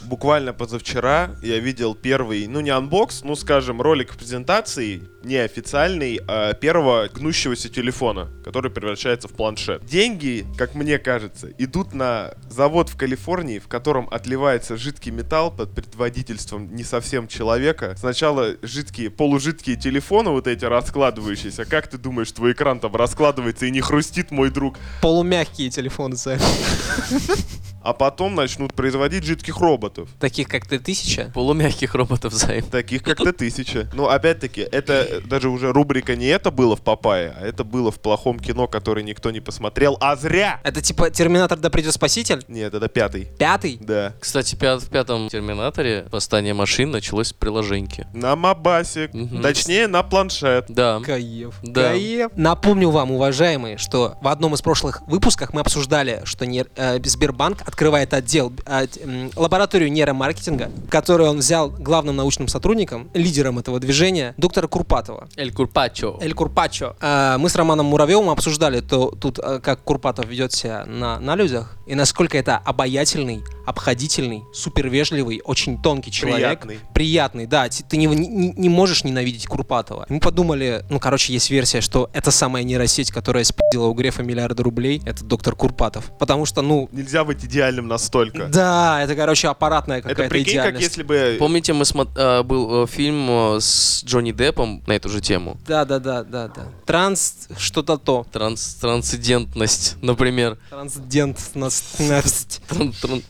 Буквально 0.00 0.54
позавчера 0.54 1.36
я 1.42 1.58
видел 1.58 1.94
первый, 1.94 2.46
ну 2.46 2.60
не 2.60 2.70
unbox, 2.70 3.24
ну 3.24 3.36
скажем, 3.36 3.82
ролик 3.82 4.16
презентации, 4.16 5.02
неофициальный, 5.24 6.20
а, 6.26 6.54
первого 6.54 7.08
гнущегося 7.08 7.68
телефона, 7.68 8.30
который 8.44 8.70
превращается 8.70 9.28
в 9.28 9.32
планшет. 9.32 9.84
Деньги, 9.84 10.46
как 10.56 10.74
мне 10.74 10.98
кажется, 10.98 11.50
идут 11.58 11.94
на 11.94 12.34
завод 12.48 12.88
в 12.88 12.96
Калифорнии, 12.96 13.58
в 13.58 13.68
котором 13.68 14.08
отливается 14.10 14.76
жидкий 14.76 15.12
металл 15.12 15.50
под 15.50 15.74
предводительством 15.74 16.74
не 16.74 16.84
совсем 16.84 17.28
человека. 17.28 17.94
Сначала 17.98 18.56
жидкие, 18.62 19.10
полужидкие 19.10 19.76
телефоны 19.76 20.30
вот 20.30 20.46
эти 20.46 20.64
раскладывающиеся. 20.64 21.64
Как 21.64 21.88
ты 21.88 21.98
думаешь, 21.98 22.32
твой 22.32 22.52
экран 22.52 22.80
там 22.80 22.94
раскладывается 22.94 23.66
и 23.66 23.70
не 23.70 23.80
хрустит, 23.80 24.30
мой 24.30 24.50
друг? 24.50 24.76
Полумягкие 25.02 25.70
телефоны, 25.70 26.16
Займ. 26.16 26.40
А 27.84 27.92
потом 27.92 28.34
начнут 28.34 28.72
производить 28.72 29.24
жидких 29.24 29.58
роботов. 29.58 30.08
Таких, 30.18 30.48
как 30.48 30.66
ты, 30.66 30.78
тысяча? 30.78 31.30
Полумягких 31.34 31.94
роботов 31.94 32.32
займ. 32.32 32.64
Таких 32.64 33.02
как 33.02 33.18
Т-1000. 33.18 33.88
Ну, 33.92 34.08
опять-таки, 34.08 34.62
это 34.62 35.06
э, 35.08 35.20
даже 35.20 35.50
уже 35.50 35.70
рубрика 35.70 36.16
не 36.16 36.26
это 36.26 36.50
было 36.50 36.76
в 36.76 36.80
Папае, 36.80 37.34
а 37.38 37.44
это 37.46 37.62
было 37.62 37.90
в 37.90 38.00
плохом 38.00 38.38
кино, 38.38 38.66
которое 38.68 39.02
никто 39.02 39.30
не 39.30 39.40
посмотрел, 39.40 39.98
а 40.00 40.16
зря! 40.16 40.60
Это 40.64 40.80
типа 40.80 41.10
Терминатор 41.10 41.58
да 41.58 41.68
придет 41.68 41.92
спаситель? 41.92 42.42
Нет, 42.48 42.72
это 42.72 42.88
пятый. 42.88 43.28
Пятый? 43.38 43.76
Да. 43.80 44.14
Кстати, 44.18 44.54
пят- 44.56 44.82
в 44.82 44.88
пятом 44.88 45.28
Терминаторе 45.28 46.06
восстание 46.10 46.54
машин 46.54 46.90
началось 46.90 47.28
с 47.28 47.32
приложеньки. 47.34 48.06
На 48.14 48.34
Мабасе. 48.34 49.10
Мгм. 49.12 49.42
Точнее, 49.42 49.88
на 49.88 50.02
планшет. 50.02 50.66
Да. 50.68 51.00
Каев. 51.04 51.54
Да. 51.62 51.90
Каев. 51.90 52.30
Напомню 52.34 52.88
вам, 52.88 53.10
уважаемые, 53.10 53.76
что 53.76 54.16
в 54.22 54.28
одном 54.28 54.54
из 54.54 54.62
прошлых 54.62 55.02
выпусках 55.06 55.52
мы 55.52 55.60
обсуждали, 55.60 56.22
что 56.24 56.46
не- 56.46 56.64
э, 56.76 56.98
Сбербанк 57.04 57.60
открывает 57.74 58.14
отдел, 58.14 58.52
м, 58.66 59.30
лабораторию 59.34 59.90
нейромаркетинга, 59.90 60.70
которую 60.88 61.30
он 61.30 61.38
взял 61.38 61.70
главным 61.70 62.14
научным 62.14 62.46
сотрудником, 62.46 63.10
лидером 63.14 63.58
этого 63.58 63.80
движения, 63.80 64.34
доктора 64.36 64.68
Курпатова. 64.68 65.28
Эль 65.36 65.52
Курпачо. 65.52 66.16
Эль 66.22 66.34
Курпачо. 66.34 66.94
Э, 67.00 67.36
Мы 67.36 67.48
с 67.48 67.56
Романом 67.56 67.86
Муравьевым 67.86 68.30
обсуждали 68.30 68.80
то, 68.80 69.10
тут, 69.20 69.40
э, 69.40 69.58
как 69.60 69.82
Курпатов 69.82 70.26
ведет 70.26 70.52
себя 70.52 70.84
на, 70.86 71.18
на 71.18 71.34
людях, 71.34 71.73
и 71.86 71.94
насколько 71.94 72.36
это 72.38 72.56
обаятельный, 72.56 73.42
обходительный, 73.66 74.44
супервежливый, 74.52 75.40
очень 75.44 75.80
тонкий 75.80 76.10
человек. 76.10 76.60
Приятный. 76.60 76.78
Приятный, 76.94 77.46
да. 77.46 77.68
Ты 77.68 77.96
не, 77.96 78.06
не, 78.06 78.52
не 78.52 78.68
можешь 78.68 79.04
ненавидеть 79.04 79.46
Курпатова. 79.46 80.06
Мы 80.08 80.20
подумали, 80.20 80.84
ну, 80.90 80.98
короче, 81.00 81.32
есть 81.32 81.50
версия, 81.50 81.80
что 81.80 82.10
это 82.12 82.30
самая 82.30 82.62
нейросеть, 82.62 83.10
которая 83.10 83.44
спиздила 83.44 83.86
у 83.86 83.94
Грефа 83.94 84.22
миллиарды 84.22 84.62
рублей, 84.62 85.02
это 85.04 85.24
доктор 85.24 85.54
Курпатов. 85.56 86.10
Потому 86.18 86.46
что, 86.46 86.62
ну, 86.62 86.88
Нельзя 86.92 87.24
быть 87.24 87.44
идеальным 87.44 87.88
настолько. 87.88 88.46
да, 88.46 89.02
это, 89.02 89.14
короче, 89.14 89.48
аппаратная 89.48 89.98
Это 89.98 90.08
какая-то 90.10 90.30
прикинь, 90.30 90.54
как 90.56 90.62
идеальность. 90.66 90.88
если 90.88 91.02
бы... 91.02 91.36
Помните, 91.38 91.72
мы 91.72 91.82
смо- 91.82 92.08
э, 92.16 92.42
был 92.42 92.84
э, 92.84 92.86
фильм 92.86 93.28
э, 93.30 93.60
с 93.60 94.02
Джонни 94.04 94.32
Деппом 94.32 94.82
на 94.86 94.92
эту 94.92 95.08
же 95.08 95.20
тему? 95.20 95.56
Да, 95.66 95.84
да, 95.84 95.98
да, 95.98 96.22
да, 96.22 96.48
да. 96.48 96.66
Транс 96.86 97.48
что-то 97.58 97.96
то. 97.98 98.26
Транс 98.32 98.74
трансцендентность, 98.80 99.96
например. 100.02 100.58
Трансцендентность. 100.70 101.56
12. 101.80 102.60
12. 102.68 103.22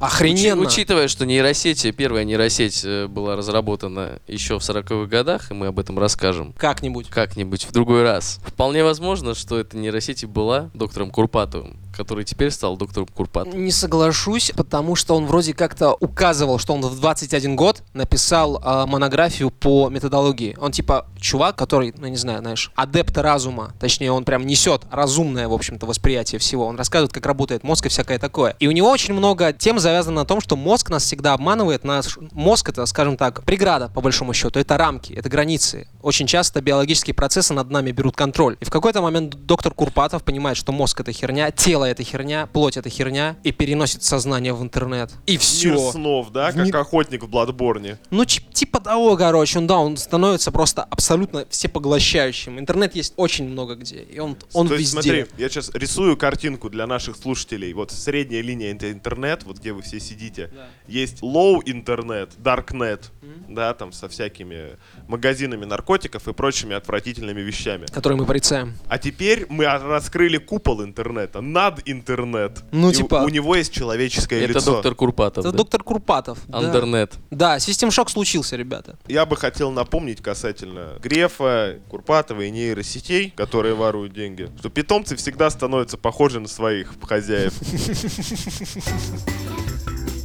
Охрененно. 0.00 0.62
Учи- 0.62 0.68
учитывая, 0.82 1.08
что 1.08 1.26
нейросети, 1.26 1.90
первая 1.90 2.24
нейросеть 2.24 2.82
э, 2.84 3.06
была 3.08 3.36
разработана 3.36 4.20
еще 4.26 4.58
в 4.58 4.62
40-х 4.62 5.06
годах, 5.06 5.50
и 5.50 5.54
мы 5.54 5.66
об 5.68 5.78
этом 5.78 5.98
расскажем 5.98 6.52
Как-нибудь. 6.56 7.08
как-нибудь 7.08 7.64
в 7.64 7.72
другой 7.72 8.02
раз. 8.02 8.40
Вполне 8.46 8.84
возможно, 8.84 9.34
что 9.34 9.58
эта 9.58 9.76
нейросеть 9.76 10.22
и 10.22 10.26
была 10.26 10.70
доктором 10.74 11.10
Курпатовым, 11.10 11.76
который 11.96 12.24
теперь 12.24 12.50
стал 12.50 12.76
доктором 12.76 13.06
Курпатовым. 13.08 13.64
Не 13.64 13.72
соглашусь, 13.72 14.52
потому 14.56 14.94
что 14.94 15.16
он 15.16 15.26
вроде 15.26 15.52
как-то 15.54 15.94
указывал, 16.00 16.58
что 16.58 16.74
он 16.74 16.80
в 16.82 17.00
21 17.00 17.56
год 17.56 17.82
написал 17.94 18.60
э, 18.62 18.86
монографию 18.86 19.50
по 19.50 19.88
методологии. 19.88 20.56
Он 20.60 20.70
типа 20.72 21.06
чувак, 21.20 21.56
который, 21.56 21.92
ну 21.98 22.06
не 22.06 22.16
знаю, 22.16 22.40
знаешь, 22.40 22.70
адепт 22.76 23.16
разума. 23.18 23.72
Точнее, 23.80 24.12
он 24.12 24.24
прям 24.24 24.46
несет 24.46 24.82
разумное, 24.90 25.48
в 25.48 25.52
общем-то, 25.52 25.86
восприятие 25.86 26.38
всего. 26.38 26.66
Он 26.66 26.76
рассказывает, 26.76 27.12
как 27.12 27.26
работает 27.26 27.64
мозг 27.64 27.86
и 27.86 27.88
всякое 27.88 28.18
такое. 28.18 28.54
И 28.60 28.68
у 28.68 28.70
него 28.70 28.88
очень 28.90 29.14
много 29.14 29.52
тем 29.52 29.78
завязано 29.88 30.20
на 30.20 30.24
том, 30.26 30.40
что 30.40 30.56
мозг 30.56 30.90
нас 30.90 31.04
всегда 31.04 31.32
обманывает. 31.32 31.82
Наш 31.84 32.18
мозг 32.32 32.68
это, 32.68 32.84
скажем 32.86 33.16
так, 33.16 33.42
преграда, 33.44 33.88
по 33.88 34.00
большому 34.02 34.34
счету. 34.34 34.58
Это 34.58 34.76
рамки, 34.76 35.14
это 35.14 35.28
границы. 35.30 35.88
Очень 36.02 36.26
часто 36.26 36.60
биологические 36.60 37.14
процессы 37.14 37.52
над 37.54 37.70
нами 37.70 37.90
берут 37.90 38.16
контроль. 38.16 38.56
И 38.60 38.64
в 38.64 38.70
какой-то 38.70 39.02
момент 39.02 39.34
доктор 39.46 39.74
Курпатов 39.74 40.22
понимает, 40.22 40.56
что 40.56 40.72
мозг 40.72 41.00
это 41.00 41.12
херня, 41.12 41.50
тело 41.50 41.84
это 41.84 42.02
херня, 42.04 42.46
плоть 42.46 42.76
это 42.76 42.88
херня, 42.88 43.36
и 43.42 43.52
переносит 43.52 44.02
сознание 44.02 44.52
в 44.52 44.62
интернет. 44.62 45.10
И 45.26 45.36
все. 45.38 45.70
Мир 45.70 45.78
снов, 45.92 46.30
да, 46.30 46.52
как 46.52 46.66
Мир- 46.66 46.76
охотник 46.76 47.24
в 47.24 47.28
Бладборне. 47.28 47.98
Ну, 48.10 48.24
типа 48.24 48.80
того, 48.80 49.16
короче, 49.16 49.58
он, 49.58 49.66
да, 49.66 49.78
он 49.78 49.96
становится 49.96 50.52
просто 50.52 50.84
абсолютно 50.84 51.46
всепоглощающим. 51.50 52.58
Интернет 52.58 52.94
есть 52.94 53.14
очень 53.16 53.48
много 53.48 53.74
где, 53.74 53.96
и 54.02 54.18
он, 54.18 54.36
он 54.52 54.68
То 54.68 54.74
есть, 54.74 54.94
везде. 54.94 55.02
смотри, 55.10 55.26
я 55.36 55.48
сейчас 55.48 55.70
рисую 55.74 56.16
картинку 56.16 56.70
для 56.70 56.86
наших 56.86 57.16
слушателей. 57.16 57.72
Вот 57.72 57.90
средняя 57.90 58.42
линия 58.42 58.72
это 58.72 58.92
интернет, 58.92 59.42
вот 59.44 59.58
где 59.58 59.72
вы 59.72 59.82
все 59.82 59.98
сидите. 60.00 60.50
Есть 60.86 61.22
low 61.22 61.60
интернет, 61.64 62.30
darknet, 62.38 63.02
да, 63.48 63.74
там 63.74 63.92
со 63.92 64.08
всякими 64.08 64.76
магазинами 65.08 65.64
наркотиков 65.64 65.87
и 65.88 66.32
прочими 66.32 66.74
отвратительными 66.74 67.40
вещами. 67.40 67.86
Которые 67.86 68.18
мы 68.18 68.26
порицаем. 68.26 68.74
А 68.88 68.98
теперь 68.98 69.46
мы 69.48 69.64
раскрыли 69.64 70.36
купол 70.36 70.84
интернета, 70.84 71.40
над 71.40 71.80
интернет. 71.86 72.62
Ну, 72.72 72.90
И 72.90 72.94
типа- 72.94 73.22
у, 73.24 73.28
него 73.28 73.56
есть 73.56 73.72
человеческое 73.72 74.44
Это 74.44 74.54
лицо. 74.54 74.72
доктор 74.72 74.94
Курпатов. 74.94 75.44
Это 75.44 75.52
да. 75.52 75.58
доктор 75.58 75.82
Курпатов. 75.82 76.38
да. 76.46 76.58
Андернет. 76.58 77.14
Да, 77.30 77.58
систем 77.58 77.90
шок 77.90 78.10
случился, 78.10 78.56
ребята. 78.56 78.98
Я 79.06 79.24
бы 79.24 79.36
хотел 79.36 79.70
напомнить 79.70 80.20
касательно 80.20 80.98
Грефа, 81.02 81.78
Курпатова 81.88 82.42
и 82.42 82.50
нейросетей, 82.50 83.30
которые 83.30 83.74
воруют 83.74 84.12
деньги, 84.12 84.50
что 84.58 84.68
питомцы 84.68 85.16
всегда 85.16 85.48
становятся 85.50 85.96
похожи 85.96 86.40
на 86.40 86.48
своих 86.48 86.94
хозяев. 87.02 87.54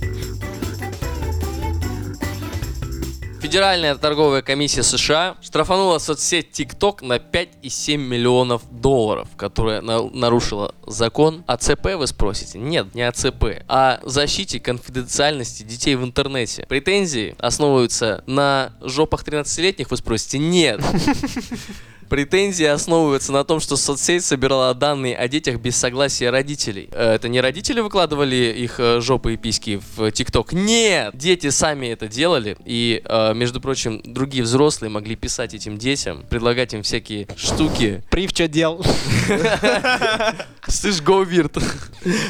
Федеральная 3.53 3.93
торговая 3.93 4.41
комиссия 4.41 4.81
США 4.81 5.35
штрафанула 5.39 5.99
соцсеть 5.99 6.59
TikTok 6.59 7.05
на 7.05 7.17
5,7 7.17 7.97
миллионов 7.97 8.63
долларов, 8.71 9.27
которая 9.37 9.81
на- 9.81 10.09
нарушила 10.09 10.73
закон 10.87 11.43
АЦП, 11.45 11.93
вы 11.97 12.07
спросите? 12.07 12.57
Нет, 12.57 12.95
не 12.95 13.03
АЦП, 13.03 13.61
а 13.67 13.99
защите 14.01 14.59
конфиденциальности 14.59 15.61
детей 15.61 15.93
в 15.93 16.03
интернете. 16.03 16.65
Претензии 16.67 17.35
основываются 17.37 18.23
на 18.25 18.73
жопах 18.81 19.23
13-летних, 19.23 19.91
вы 19.91 19.97
спросите? 19.97 20.39
Нет. 20.39 20.81
Претензии 22.09 22.65
основываются 22.65 23.31
на 23.31 23.43
том, 23.43 23.59
что 23.59 23.77
соцсеть 23.77 24.23
собирала 24.23 24.73
данные 24.73 25.15
о 25.15 25.27
детях 25.27 25.59
без 25.59 25.75
согласия 25.75 26.29
родителей. 26.29 26.89
Э, 26.91 27.13
Это 27.15 27.27
не 27.27 27.41
родители 27.41 27.79
выкладывали 27.79 28.35
их 28.57 28.79
э, 28.79 29.01
жопы 29.01 29.33
и 29.33 29.37
письки 29.37 29.81
в 29.95 30.11
ТикТок? 30.11 30.53
Нет! 30.53 31.15
Дети 31.15 31.49
сами 31.49 31.87
это 31.87 32.07
делали. 32.07 32.57
И, 32.65 33.01
э, 33.03 33.33
между 33.33 33.61
прочим, 33.61 34.01
другие 34.03 34.43
взрослые 34.43 34.89
могли 34.89 35.15
писать 35.15 35.53
этим 35.53 35.77
детям, 35.77 36.23
предлагать 36.29 36.73
им 36.73 36.83
всякие 36.83 37.27
штуки. 37.35 38.03
Прив 38.09 38.31
что 38.31 38.47
дел? 38.47 38.83
Слышь, 40.67 41.01
go 41.01 41.25
weird. 41.25 41.61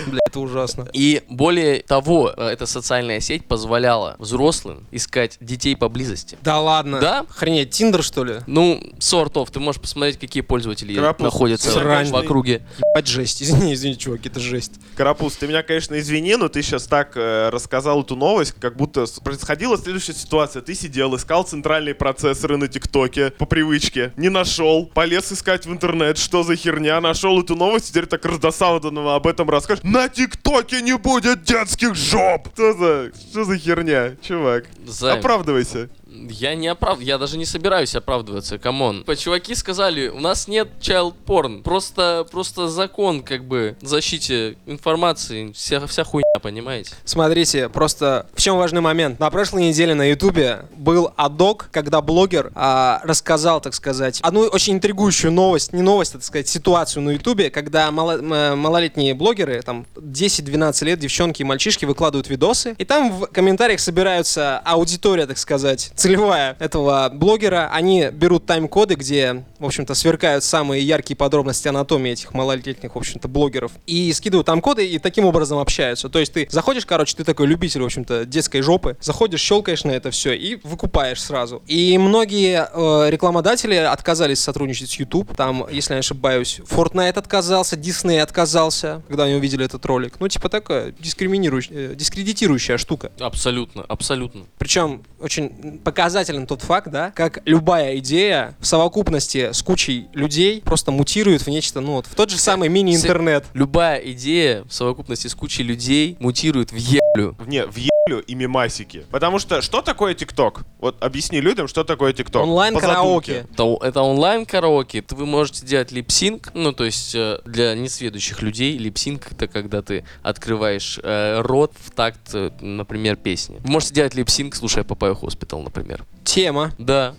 Бля, 0.07 0.19
это 0.25 0.39
ужасно. 0.39 0.87
И 0.93 1.23
более 1.29 1.81
того, 1.81 2.29
эта 2.29 2.65
социальная 2.65 3.19
сеть 3.19 3.45
позволяла 3.45 4.15
взрослым 4.19 4.85
искать 4.91 5.37
детей 5.39 5.75
поблизости. 5.75 6.37
Да 6.41 6.59
ладно. 6.59 6.99
Да. 6.99 7.19
Охренеть, 7.21 7.71
Тиндер 7.71 8.03
что 8.03 8.23
ли? 8.23 8.35
Ну, 8.47 8.81
of. 8.99 9.51
Ты 9.51 9.59
можешь 9.63 9.81
посмотреть, 9.81 10.19
какие 10.19 10.41
пользователи 10.41 10.95
Карапуз, 10.95 11.23
находятся 11.23 11.71
срань. 11.71 12.09
в 12.09 12.15
округе. 12.15 12.61
Ебать 12.77 13.07
жесть. 13.07 13.41
Извини, 13.41 13.73
извини, 13.73 13.97
чувак, 13.97 14.25
это 14.25 14.39
жесть. 14.39 14.73
Карапуз, 14.95 15.35
ты 15.35 15.47
меня, 15.47 15.63
конечно, 15.63 15.97
извини, 15.99 16.35
но 16.35 16.49
ты 16.49 16.61
сейчас 16.61 16.85
так 16.85 17.13
э, 17.15 17.49
рассказал 17.49 18.01
эту 18.03 18.15
новость, 18.15 18.53
как 18.59 18.75
будто 18.75 19.05
происходила 19.23 19.77
следующая 19.77 20.13
ситуация. 20.13 20.61
Ты 20.61 20.75
сидел, 20.75 21.15
искал 21.15 21.43
центральные 21.43 21.95
процессоры 21.95 22.57
на 22.57 22.67
ТикТоке 22.67 23.31
по 23.31 23.45
привычке, 23.45 24.13
не 24.17 24.29
нашел, 24.29 24.85
полез 24.85 25.31
искать 25.31 25.65
в 25.65 25.71
интернет, 25.71 26.17
что 26.17 26.43
за 26.43 26.55
херня, 26.55 27.01
нашел 27.01 27.41
эту 27.41 27.55
новость, 27.55 27.89
теперь 27.89 28.05
так 28.05 28.23
раздосадованно 28.25 29.15
об 29.15 29.27
этом 29.27 29.49
расскажешь. 29.49 29.83
На 29.83 30.09
ТикТоке 30.09 30.81
не 30.81 30.97
будет 30.97 31.43
детских 31.43 31.95
жоп! 31.95 32.49
Что 32.53 32.73
за, 32.73 33.11
что 33.31 33.43
за 33.45 33.57
херня, 33.57 34.15
чувак? 34.21 34.65
Займ. 34.85 35.19
Оправдывайся. 35.19 35.89
Я 36.13 36.55
не 36.55 36.67
оправ... 36.67 36.99
я 37.01 37.17
даже 37.17 37.37
не 37.37 37.45
собираюсь 37.45 37.95
оправдываться, 37.95 38.57
come 38.59 38.84
on. 38.84 39.03
По- 39.03 39.15
Чуваки 39.15 39.55
сказали, 39.55 40.09
у 40.09 40.19
нас 40.19 40.47
нет 40.47 40.69
child 40.79 41.13
porn, 41.25 41.61
просто, 41.63 42.25
просто 42.31 42.67
закон, 42.67 43.23
как 43.23 43.45
бы, 43.45 43.75
защите 43.81 44.57
информации, 44.65 45.51
вся, 45.53 45.85
вся 45.87 46.03
хуйня, 46.03 46.39
понимаете? 46.41 46.91
Смотрите, 47.05 47.69
просто 47.69 48.27
в 48.35 48.41
чем 48.41 48.57
важный 48.57 48.81
момент. 48.81 49.19
На 49.19 49.29
прошлой 49.29 49.63
неделе 49.69 49.93
на 49.95 50.03
Ютубе 50.09 50.65
был 50.75 51.11
адок, 51.15 51.69
когда 51.71 52.01
блогер 52.01 52.51
а, 52.55 53.01
рассказал, 53.03 53.61
так 53.61 53.73
сказать, 53.73 54.19
одну 54.21 54.41
очень 54.41 54.73
интригующую 54.73 55.31
новость, 55.31 55.73
не 55.73 55.81
новость, 55.81 56.11
а, 56.15 56.17
так 56.17 56.25
сказать, 56.25 56.47
ситуацию 56.47 57.01
на 57.03 57.11
Ютубе, 57.11 57.49
когда 57.49 57.89
мало- 57.91 58.21
малолетние 58.55 59.13
блогеры, 59.13 59.61
там 59.61 59.85
10-12 59.95 60.85
лет, 60.85 60.99
девчонки 60.99 61.41
и 61.41 61.45
мальчишки 61.45 61.85
выкладывают 61.85 62.29
видосы, 62.29 62.75
и 62.77 62.85
там 62.85 63.11
в 63.11 63.25
комментариях 63.27 63.79
собираются 63.79 64.59
аудитория, 64.59 65.25
так 65.25 65.37
сказать, 65.37 65.91
целевая 66.03 66.57
этого 66.59 67.09
блогера, 67.13 67.69
они 67.71 68.09
берут 68.11 68.45
тайм-коды, 68.45 68.95
где, 68.95 69.45
в 69.57 69.65
общем-то, 69.65 69.95
сверкают 69.95 70.43
самые 70.43 70.83
яркие 70.83 71.15
подробности 71.15 71.69
анатомии 71.69 72.11
этих 72.11 72.33
малолетних, 72.33 72.95
в 72.95 72.97
общем-то, 72.97 73.29
блогеров, 73.29 73.71
и 73.87 74.11
скидывают 74.11 74.45
там 74.45 74.59
коды, 74.59 74.85
и 74.85 74.99
таким 74.99 75.23
образом 75.23 75.59
общаются. 75.59 76.09
То 76.09 76.19
есть 76.19 76.33
ты 76.33 76.45
заходишь, 76.51 76.85
короче, 76.85 77.15
ты 77.15 77.23
такой 77.23 77.47
любитель, 77.47 77.81
в 77.81 77.85
общем-то, 77.85 78.25
детской 78.25 78.59
жопы, 78.59 78.97
заходишь, 78.99 79.39
щелкаешь 79.39 79.85
на 79.85 79.91
это 79.91 80.11
все 80.11 80.33
и 80.33 80.59
выкупаешь 80.63 81.21
сразу. 81.21 81.63
И 81.67 81.97
многие 81.97 82.67
э, 82.69 83.09
рекламодатели 83.09 83.75
отказались 83.75 84.39
сотрудничать 84.39 84.89
с 84.89 84.95
YouTube. 84.95 85.33
Там, 85.37 85.65
если 85.71 85.93
я 85.93 85.97
не 85.97 85.99
ошибаюсь, 86.01 86.59
Fortnite 86.69 87.17
отказался, 87.17 87.77
Disney 87.77 88.19
отказался, 88.19 89.01
когда 89.07 89.23
они 89.23 89.35
увидели 89.35 89.63
этот 89.63 89.85
ролик. 89.85 90.15
Ну, 90.19 90.27
типа 90.27 90.49
такая 90.49 90.93
дискриминирующая, 90.99 91.91
э, 91.91 91.95
дискредитирующая 91.95 92.77
штука. 92.77 93.13
Абсолютно, 93.21 93.85
абсолютно. 93.87 94.47
Причем 94.57 95.03
очень 95.21 95.79
показателен 95.93 96.47
тот 96.47 96.63
факт, 96.63 96.89
да, 96.89 97.11
как 97.11 97.43
любая 97.45 97.97
идея 97.97 98.55
в 98.59 98.65
совокупности 98.65 99.51
с 99.51 99.61
кучей 99.61 100.07
людей 100.13 100.59
просто 100.61 100.91
мутирует 100.91 101.43
в 101.43 101.47
нечто, 101.47 101.81
ну 101.81 101.93
вот, 101.93 102.07
в 102.07 102.15
тот 102.15 102.31
же 102.31 102.39
самый 102.39 102.67
мини-интернет. 102.67 103.45
Любая 103.53 103.99
идея 103.99 104.63
в 104.63 104.73
совокупности 104.73 105.27
с 105.27 105.35
кучей 105.35 105.61
людей 105.61 106.17
мутирует 106.19 106.71
в 106.71 106.75
еблю. 106.75 107.37
Не, 107.45 107.67
в 107.67 107.77
еблю 107.77 108.23
и 108.25 108.33
мемасики. 108.33 109.05
Потому 109.11 109.37
что 109.37 109.61
что 109.61 109.83
такое 109.83 110.15
ТикТок? 110.15 110.61
Вот 110.79 111.01
объясни 111.03 111.39
людям, 111.39 111.67
что 111.67 111.83
такое 111.83 112.11
ТикТок. 112.11 112.41
Онлайн-караоке. 112.41 113.45
Это, 113.53 113.77
это 113.81 114.01
онлайн-караоке. 114.01 115.03
Вы 115.11 115.27
можете 115.27 115.63
делать 115.63 115.91
lip 115.91 116.13
sync, 116.13 116.49
ну, 116.55 116.71
то 116.73 116.85
есть 116.85 117.13
э, 117.13 117.39
для 117.45 117.75
несведущих 117.75 118.41
людей 118.41 118.77
lip 118.79 119.01
sync 119.01 119.31
это 119.31 119.47
когда 119.47 119.83
ты 119.83 120.05
открываешь 120.23 120.99
э, 121.03 121.41
рот 121.41 121.73
в 121.79 121.91
такт, 121.91 122.33
э, 122.33 122.49
например, 122.61 123.15
песни. 123.15 123.59
Вы 123.59 123.71
можете 123.71 123.93
делать 123.93 124.15
lip 124.15 124.30
sync, 124.30 124.55
слушая 124.55 124.83
Папаю 124.83 125.13
Хоспитал, 125.13 125.61
например. 125.61 125.82
Тема. 126.23 126.73
Да. 126.77 127.15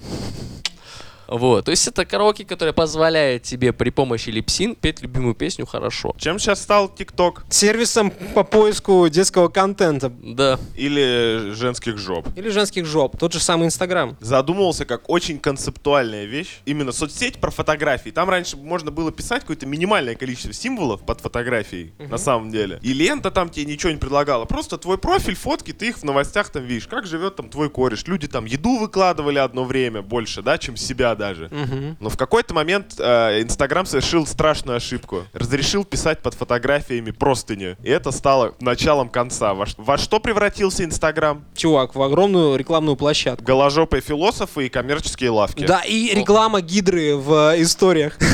Вот, 1.29 1.65
то 1.65 1.71
есть 1.71 1.87
это 1.89 2.05
караоке, 2.05 2.45
которое 2.45 2.73
позволяет 2.73 3.43
тебе 3.43 3.73
при 3.73 3.91
помощи 3.91 4.31
lip 4.31 4.50
sync 4.50 4.75
петь 4.75 5.03
любимую 5.03 5.35
песню 5.35 5.67
хорошо. 5.67 6.15
Чем 6.19 6.39
сейчас 6.39 6.63
стал 6.63 6.89
ТикТок? 6.89 7.45
Сервисом 7.51 8.11
по 8.35 8.45
поиску 8.45 9.09
детского 9.09 9.49
контента. 9.49 10.13
Да. 10.23 10.59
Или 10.77 11.53
женских 11.53 11.99
жоп? 11.99 12.29
Или 12.37 12.49
женских 12.51 12.87
жоп. 12.87 13.19
Тот 13.19 13.33
же 13.33 13.41
самый 13.41 13.67
Инстаграм. 13.67 14.17
задумывался 14.21 14.85
как 14.85 15.09
очень 15.09 15.39
концептуальная 15.39 16.25
вещь. 16.25 16.61
Именно 16.67 16.93
соцсеть 16.93 17.39
про 17.41 17.51
фотографии. 17.51 18.11
Там 18.11 18.29
раньше 18.29 18.57
можно 18.57 18.91
было 18.91 19.13
писать 19.13 19.41
какое-то 19.43 19.67
минимальное 19.67 20.15
количество 20.15 20.53
символов 20.53 21.05
под 21.05 21.21
фотографией, 21.21 21.93
на 21.99 22.19
самом 22.19 22.51
деле. 22.51 22.79
И 22.83 22.93
лента 22.93 23.31
там 23.31 23.49
тебе 23.51 23.67
ничего 23.67 23.93
не 23.93 23.99
предлагала. 23.99 24.45
Просто 24.45 24.79
твой 24.79 24.99
профиль, 24.99 25.37
фотки, 25.37 25.73
ты 25.73 25.89
их 25.89 25.99
в 25.99 26.05
новостях 26.05 26.51
там 26.51 26.65
видишь. 26.65 26.87
Как 26.87 27.07
живет 27.07 27.37
там 27.37 27.49
твой 27.49 27.71
кореш. 27.71 28.07
Люди 28.07 28.29
там 28.29 28.45
еду 28.45 28.79
выкладывали 28.79 29.39
одно 29.39 29.65
время 29.65 30.03
больше, 30.03 30.43
да, 30.43 30.59
чем 30.59 30.77
себя 30.77 31.14
даже. 31.15 31.49
Мгм. 31.51 31.97
Но 32.01 32.09
в 32.09 32.17
какой-то 32.17 32.55
момент 32.55 32.95
э, 32.99 33.43
Инстаграм 33.43 33.87
совершил 33.87 34.27
страшную 34.27 34.77
ошибку. 34.77 35.25
Разрешил 35.33 35.85
писать 35.85 36.21
под 36.21 36.35
фотографиями 36.35 37.11
простыни. 37.11 37.77
И 37.83 37.91
это 37.91 38.11
стало 38.11 38.55
началом 38.61 39.09
конца. 39.09 39.55
Во, 39.55 39.67
во 39.77 39.99
что 39.99 40.21
превратился 40.21 40.85
Инстаграм? 40.85 41.45
Чувак, 41.57 41.95
в 41.95 42.03
огромную 42.03 42.57
рекламную 42.57 42.97
площадку. 42.97 43.45
Голожопые 43.45 44.01
философы 44.01 44.67
и 44.67 44.69
коммерческие 44.69 45.31
лавки. 45.31 45.65
Да, 45.67 45.83
и 45.83 46.15
реклама 46.15 46.61
гидры 46.61 47.17
в 47.17 47.53
э, 47.55 47.63
историях. 47.63 48.19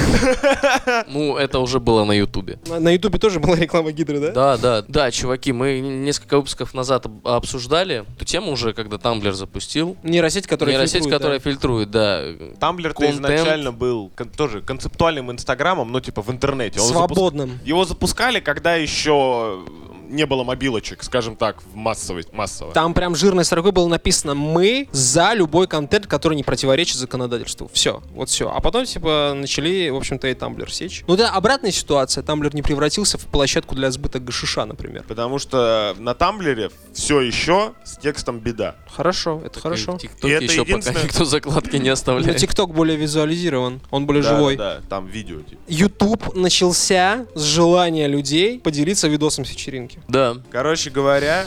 Ну, 1.09 1.37
это 1.37 1.59
уже 1.61 1.81
было 1.81 2.05
на 2.05 2.13
Ютубе. 2.13 2.59
На- 2.67 2.91
Ютубе 2.91 3.19
тоже 3.19 3.41
была 3.41 3.57
реклама 3.57 3.93
гидры, 3.93 4.21
да? 4.21 4.31
Да, 4.33 4.57
да, 4.57 4.85
да, 4.87 5.11
чуваки, 5.11 5.53
мы 5.53 5.81
несколько 5.81 6.37
выпусков 6.37 6.75
назад 6.75 7.07
об- 7.07 7.27
обсуждали 7.27 8.05
эту 8.17 8.25
тему 8.25 8.53
уже, 8.53 8.73
когда 8.73 8.99
Тамблер 8.99 9.33
запустил. 9.33 9.97
Нейросеть, 10.03 10.47
которая 10.47 10.75
Нейросеть, 10.75 11.05
фильтрует, 11.05 11.19
которая 11.19 11.39
да. 11.39 11.45
фильтрует, 11.45 11.91
да. 11.91 12.25
Тамблер-то 12.71 13.01
Контент. 13.01 13.17
изначально 13.17 13.73
был 13.73 14.13
кон- 14.17 14.29
тоже 14.31 14.61
концептуальным 14.63 15.33
инстаграмом, 15.33 15.91
ну 15.91 16.01
типа 16.01 16.23
в 16.23 16.31
интернете. 16.31 16.79
Он 16.81 16.87
запуск- 16.87 16.93
Свободным. 17.15 17.59
Его 17.65 17.85
запускали, 17.85 18.39
когда 18.39 18.77
еще 18.77 19.65
не 20.11 20.27
было 20.27 20.45
мобилочек, 20.45 21.03
скажем 21.03 21.37
так, 21.37 21.63
в 21.63 21.75
массовой, 21.77 22.25
массово. 22.33 22.73
Там 22.73 22.95
прям 22.95 23.15
жирной 23.15 23.45
строкой 23.45 23.73
было 23.73 23.89
написано 23.89 24.35
«Мы 24.35 24.89
за 24.93 25.33
любой 25.35 25.67
контент, 25.67 26.07
который 26.07 26.35
не 26.35 26.43
противоречит 26.43 26.97
законодательству». 26.97 27.71
Все, 27.73 28.03
вот 28.13 28.29
все. 28.29 28.51
А 28.51 28.61
потом, 28.61 28.85
типа, 28.85 29.33
начали, 29.37 29.89
в 29.91 29.97
общем-то, 29.97 30.29
и 30.29 30.35
Тамблер 30.35 30.73
сечь. 30.73 31.05
Ну 31.07 31.17
да, 31.17 31.31
обратная 31.31 31.71
ситуация. 31.71 32.23
Тамблер 32.23 32.55
не 32.55 32.63
превратился 32.63 33.19
в 33.19 33.27
площадку 33.27 33.75
для 33.75 33.91
сбыта 33.91 34.19
гашиша, 34.19 34.65
например. 34.65 35.05
Потому 35.07 35.39
что 35.39 35.95
на 35.99 36.15
Тамблере 36.15 36.71
все 36.93 37.21
еще 37.21 37.73
с 37.85 37.97
текстом 37.97 38.41
беда. 38.41 38.77
Хорошо, 38.89 39.41
это 39.45 39.61
хорошо. 39.61 39.97
ТикТок 39.99 40.25
И 40.25 40.33
это 40.33 40.45
еще 40.45 40.59
пока 40.59 40.71
единственное- 40.71 41.05
никто 41.05 41.25
закладки 41.25 41.77
не 41.77 41.89
Но 41.89 41.93
оставляет. 41.93 42.37
ТикТок 42.39 42.73
более 42.75 42.97
визуализирован, 42.97 43.81
он 43.91 44.07
более 44.07 44.23
Да, 44.23 44.29
живой. 44.37 44.57
Да, 44.57 44.75
да, 44.77 44.81
там 44.89 45.07
видео. 45.07 45.41
типа. 45.41 45.61
YouTube 45.69 46.35
начался 46.35 47.27
с 47.35 47.43
желания 47.43 48.09
людей 48.09 48.59
поделиться 48.59 49.09
видосом 49.09 49.45
с 49.45 49.51
вечеринки. 49.51 50.00
Да. 50.09 50.37
Короче 50.51 50.91
говоря, 50.91 51.47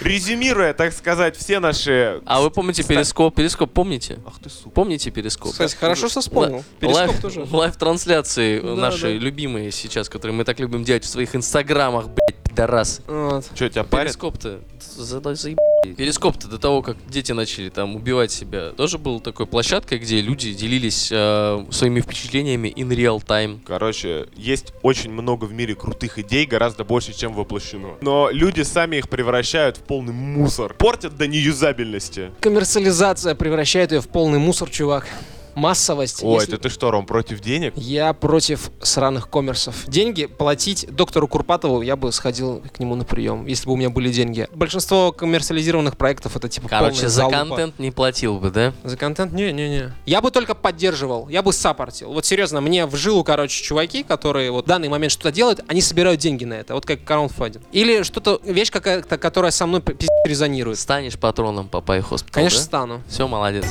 резюмируя, 0.00 0.72
так 0.72 0.92
сказать, 0.92 1.36
все 1.36 1.60
наши... 1.60 2.20
А 2.26 2.40
вы 2.40 2.50
помните 2.50 2.82
Перископ? 2.82 3.34
Перископ 3.34 3.72
помните? 3.72 4.18
Ах 4.26 4.34
ты 4.42 4.50
сука. 4.50 4.70
Помните 4.70 5.10
Перископ? 5.10 5.52
Кстати, 5.52 5.76
хорошо, 5.76 6.08
что 6.08 6.20
вспомнил. 6.20 6.64
Перископ 6.78 7.20
тоже. 7.20 7.46
Лайв-трансляции 7.50 8.60
наши 8.60 9.16
любимые 9.16 9.70
сейчас, 9.70 10.08
которые 10.08 10.36
мы 10.36 10.44
так 10.44 10.58
любим 10.60 10.84
делать 10.84 11.04
в 11.04 11.08
своих 11.08 11.34
инстаграмах, 11.36 12.08
блядь, 12.08 12.36
пидорас. 12.42 13.00
Что, 13.06 13.68
тебя 13.68 13.84
парит? 13.84 14.08
Перископ-то 14.12 14.60
за- 15.04 15.20
Перископ-то 15.96 16.46
до 16.46 16.58
того, 16.58 16.82
как 16.82 16.96
дети 17.08 17.32
начали 17.32 17.70
там 17.70 17.96
убивать 17.96 18.30
себя, 18.30 18.70
тоже 18.70 18.98
был 18.98 19.18
такой 19.20 19.46
площадкой, 19.46 19.98
где 19.98 20.20
люди 20.20 20.52
делились 20.52 21.08
э, 21.10 21.64
своими 21.70 22.00
впечатлениями 22.00 22.68
in 22.68 22.88
real 22.88 23.24
time. 23.24 23.60
Короче, 23.66 24.26
есть 24.36 24.74
очень 24.82 25.10
много 25.10 25.46
в 25.46 25.52
мире 25.52 25.74
крутых 25.74 26.18
идей, 26.18 26.44
гораздо 26.46 26.84
больше, 26.84 27.12
чем 27.18 27.32
воплощено. 27.32 27.94
Но 28.02 28.28
люди 28.30 28.60
сами 28.62 28.96
их 28.96 29.08
превращают 29.08 29.78
в 29.78 29.80
полный 29.80 30.12
мусор. 30.12 30.74
Портят 30.74 31.16
до 31.16 31.26
неюзабельности. 31.26 32.30
Коммерциализация 32.40 33.34
превращает 33.34 33.92
ее 33.92 34.00
в 34.00 34.08
полный 34.08 34.38
мусор, 34.38 34.68
чувак. 34.70 35.06
Массовость. 35.54 36.22
Ой, 36.22 36.34
Если- 36.40 36.54
это 36.54 36.62
ты 36.64 36.68
что, 36.68 36.90
Ром, 36.90 37.06
против 37.06 37.40
денег? 37.40 37.72
Я 37.76 38.12
против 38.12 38.70
сраных 38.82 39.28
коммерсов. 39.28 39.84
Деньги 39.86 40.26
платить 40.26 40.86
доктору 40.90 41.28
Курпатову 41.28 41.82
я 41.82 41.96
бы 41.96 42.12
сходил 42.12 42.62
к 42.72 42.78
нему 42.80 42.94
на 42.94 43.04
прием, 43.04 43.46
если 43.46 43.66
бы 43.66 43.72
у 43.72 43.76
меня 43.76 43.90
были 43.90 44.10
деньги. 44.12 44.48
Большинство 44.52 45.12
коммерциализированных 45.12 45.96
проектов 45.96 46.36
это 46.36 46.48
типа 46.48 46.68
Короче, 46.68 47.02
за 47.02 47.08
залупа. 47.08 47.38
контент 47.38 47.78
не 47.78 47.90
платил 47.90 48.38
бы, 48.38 48.50
да? 48.50 48.72
За 48.84 48.96
контент? 48.96 49.32
Не-не-не. 49.32 49.92
Я 50.06 50.20
бы 50.20 50.30
только 50.30 50.54
поддерживал, 50.54 51.28
я 51.28 51.42
бы 51.42 51.52
саппортил. 51.52 52.12
Вот 52.12 52.24
серьезно, 52.26 52.60
мне 52.60 52.86
в 52.86 52.96
жилу, 52.96 53.24
короче, 53.24 53.62
чуваки, 53.62 54.02
которые 54.02 54.50
вот 54.50 54.64
в 54.64 54.68
данный 54.68 54.88
момент 54.88 55.12
что-то 55.12 55.32
делают, 55.32 55.60
они 55.68 55.80
собирают 55.80 56.20
деньги 56.20 56.44
на 56.44 56.54
это, 56.54 56.74
вот 56.74 56.86
как 56.86 57.04
краундфандинг. 57.04 57.64
Или 57.72 58.02
что-то, 58.02 58.40
вещь 58.44 58.70
какая-то, 58.70 59.18
которая 59.18 59.50
со 59.50 59.66
мной 59.66 59.82
резонирует. 60.24 60.78
Станешь 60.78 61.18
патроном 61.18 61.68
Папай 61.68 62.00
Хоспитал, 62.00 62.34
Конечно, 62.34 62.60
стану. 62.60 63.02
Все, 63.08 63.26
молодец. 63.28 63.66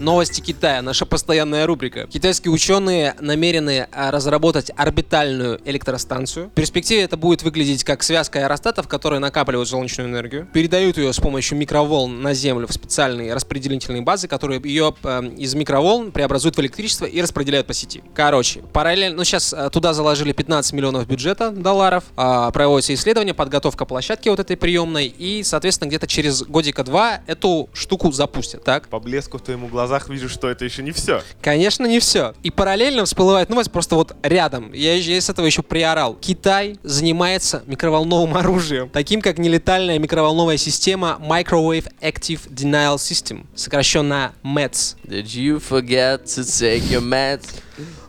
Новости 0.00 0.42
Китая, 0.42 0.82
наша 0.82 1.06
постоянная 1.06 1.66
рубрика. 1.66 2.06
Китайские 2.06 2.52
ученые 2.52 3.14
намерены 3.20 3.88
а, 3.92 4.10
разработать 4.10 4.70
орбитальную 4.76 5.58
электростанцию. 5.64 6.48
В 6.48 6.50
перспективе 6.50 7.02
это 7.02 7.16
будет 7.16 7.42
выглядеть 7.42 7.82
как 7.82 8.02
связка 8.02 8.40
аэростатов, 8.40 8.88
которые 8.88 9.20
накапливают 9.20 9.68
солнечную 9.68 10.10
энергию, 10.10 10.46
передают 10.52 10.98
ее 10.98 11.12
с 11.12 11.18
помощью 11.18 11.56
микроволн 11.56 12.20
на 12.20 12.34
Землю 12.34 12.66
в 12.66 12.72
специальные 12.72 13.32
распределительные 13.32 14.02
базы, 14.02 14.28
которые 14.28 14.60
ее 14.62 14.94
э, 15.02 15.30
из 15.38 15.54
микроволн 15.54 16.12
преобразуют 16.12 16.56
в 16.56 16.60
электричество 16.60 17.06
и 17.06 17.22
распределяют 17.22 17.66
по 17.66 17.72
сети. 17.72 18.02
Короче, 18.14 18.60
параллельно, 18.74 19.16
ну 19.16 19.24
сейчас 19.24 19.54
э, 19.54 19.70
туда 19.70 19.94
заложили 19.94 20.32
15 20.32 20.74
миллионов 20.74 21.06
бюджета 21.06 21.50
долларов, 21.50 22.04
а, 22.16 22.50
проводятся 22.50 22.92
исследования, 22.92 23.32
подготовка 23.32 23.86
площадки 23.86 24.28
вот 24.28 24.40
этой 24.40 24.58
приемной, 24.58 25.06
и, 25.06 25.42
соответственно, 25.42 25.88
где-то 25.88 26.06
через 26.06 26.42
годика-два 26.42 27.20
эту 27.26 27.70
штуку 27.72 28.12
запустят, 28.12 28.62
так? 28.62 28.88
По 28.88 29.00
блеску 29.00 29.38
в 29.38 29.40
твоем 29.40 29.64
глазах 29.86 30.08
вижу, 30.08 30.28
что 30.28 30.48
это 30.48 30.64
еще 30.64 30.82
не 30.82 30.90
все. 30.90 31.22
Конечно, 31.40 31.86
не 31.86 32.00
все. 32.00 32.34
И 32.42 32.50
параллельно 32.50 33.04
всплывает 33.04 33.48
новость 33.48 33.70
просто 33.70 33.94
вот 33.94 34.16
рядом. 34.22 34.72
Я, 34.72 34.94
я 34.94 35.20
с 35.20 35.30
этого 35.30 35.46
еще 35.46 35.62
приорал. 35.62 36.14
Китай 36.14 36.76
занимается 36.82 37.62
микроволновым 37.66 38.36
оружием, 38.36 38.90
таким 38.90 39.20
как 39.20 39.38
нелетальная 39.38 39.98
микроволновая 39.98 40.56
система 40.56 41.20
Microwave 41.20 41.88
Active 42.00 42.48
Denial 42.50 42.96
System, 42.96 43.46
сокращенно 43.54 44.32
METS. 44.42 44.96
Did 45.04 45.26
you 45.26 45.60
forget 45.60 46.24
to 46.24 46.42
take 46.42 46.82
your 46.90 47.02
meds? 47.02 47.46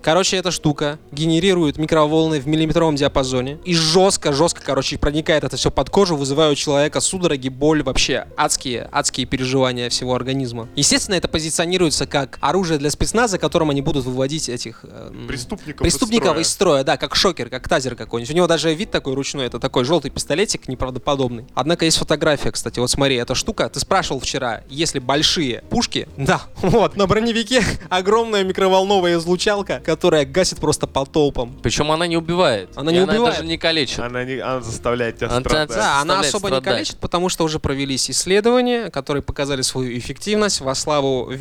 Короче, 0.01 0.38
эта 0.38 0.51
штука 0.51 0.97
генерирует 1.12 1.77
микроволны 1.77 2.39
в 2.39 2.47
миллиметровом 2.47 2.95
диапазоне 2.95 3.60
и 3.63 3.75
жестко-жестко, 3.75 4.62
короче, 4.63 4.97
проникает 4.97 5.43
это 5.43 5.58
все 5.58 5.69
под 5.69 5.89
кожу, 5.89 6.15
вызывая 6.15 6.51
у 6.51 6.56
человека 6.56 6.99
судороги, 6.99 7.49
боль, 7.49 7.84
вообще 7.84 8.27
адские, 8.36 8.89
адские 8.91 9.27
переживания 9.27 9.89
всего 9.89 10.15
организма. 10.15 10.67
Естественно, 10.75 11.15
это 11.15 11.27
позиционируется 11.27 12.08
как 12.08 12.39
оружие 12.41 12.80
для 12.80 12.89
спецназа, 12.89 13.38
которым 13.38 13.69
они 13.69 13.82
будут 13.82 14.06
выводить 14.06 14.49
этих 14.49 14.80
э, 14.84 15.12
Преступников, 15.27 15.82
преступников 15.82 16.38
из 16.38 16.47
из 16.47 16.51
строя, 16.51 16.84
да, 16.84 16.97
как 16.97 17.15
шокер, 17.15 17.49
как 17.49 17.67
тазер 17.67 17.95
какой-нибудь. 17.95 18.32
У 18.34 18.36
него 18.36 18.47
даже 18.47 18.73
вид 18.73 18.89
такой 18.89 19.13
ручной, 19.13 19.45
это 19.45 19.60
такой 19.60 19.84
желтый 19.84 20.10
пистолетик 20.10 20.67
неправдоподобный. 20.67 21.45
Однако 21.53 21.86
есть 21.86 21.97
фотография, 21.97 22.51
кстати, 22.51 22.80
вот 22.80 22.89
смотри, 22.89 23.15
эта 23.15 23.36
штука, 23.36 23.69
ты 23.69 23.80
спрашивал 23.80 24.19
вчера, 24.19 24.63
если 24.69 24.99
большие 24.99 25.63
пушки, 25.69 26.08
да, 26.17 26.41
вот, 26.58 26.95
на 26.95 27.06
броневике 27.06 27.63
огромная 27.89 28.43
микроволновая 28.43 29.19
излучалка, 29.57 29.79
которая 29.85 30.25
гасит 30.25 30.59
просто 30.59 30.87
по 30.87 31.05
толпам. 31.05 31.57
Причем 31.61 31.91
она 31.91 32.07
не 32.07 32.17
убивает. 32.17 32.69
Она 32.75 32.91
И 32.91 32.95
не 32.95 32.99
она 33.01 33.13
убивает. 33.13 33.35
даже 33.35 33.47
не 33.47 33.57
калечит. 33.57 33.99
Она, 33.99 34.23
не, 34.23 34.37
она 34.39 34.61
заставляет 34.61 35.17
тебя 35.17 35.27
Она 35.29 35.39
страдать. 35.41 35.69
Да, 35.77 36.01
она 36.01 36.19
особо 36.19 36.47
не 36.49 36.55
страдать. 36.55 36.63
калечит, 36.63 36.97
потому 36.97 37.29
что 37.29 37.43
уже 37.43 37.59
провелись 37.59 38.09
исследования, 38.09 38.89
которые 38.89 39.23
показали 39.23 39.61
свою 39.61 39.97
эффективность 39.97 40.61
во 40.61 40.75
славу, 40.75 41.31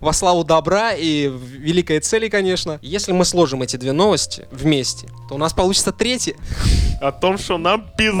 во 0.00 0.12
славу 0.12 0.44
добра 0.44 0.92
и 0.92 1.28
великой 1.28 2.00
цели, 2.00 2.28
конечно. 2.28 2.78
Если 2.82 3.12
мы 3.12 3.24
сложим 3.24 3.62
эти 3.62 3.76
две 3.76 3.92
новости 3.92 4.46
вместе, 4.50 5.08
то 5.28 5.34
у 5.34 5.38
нас 5.38 5.52
получится 5.52 5.92
третья. 5.92 6.34
О 7.00 7.12
том, 7.12 7.38
что 7.38 7.58
нам 7.58 7.86
пизда. 7.96 8.18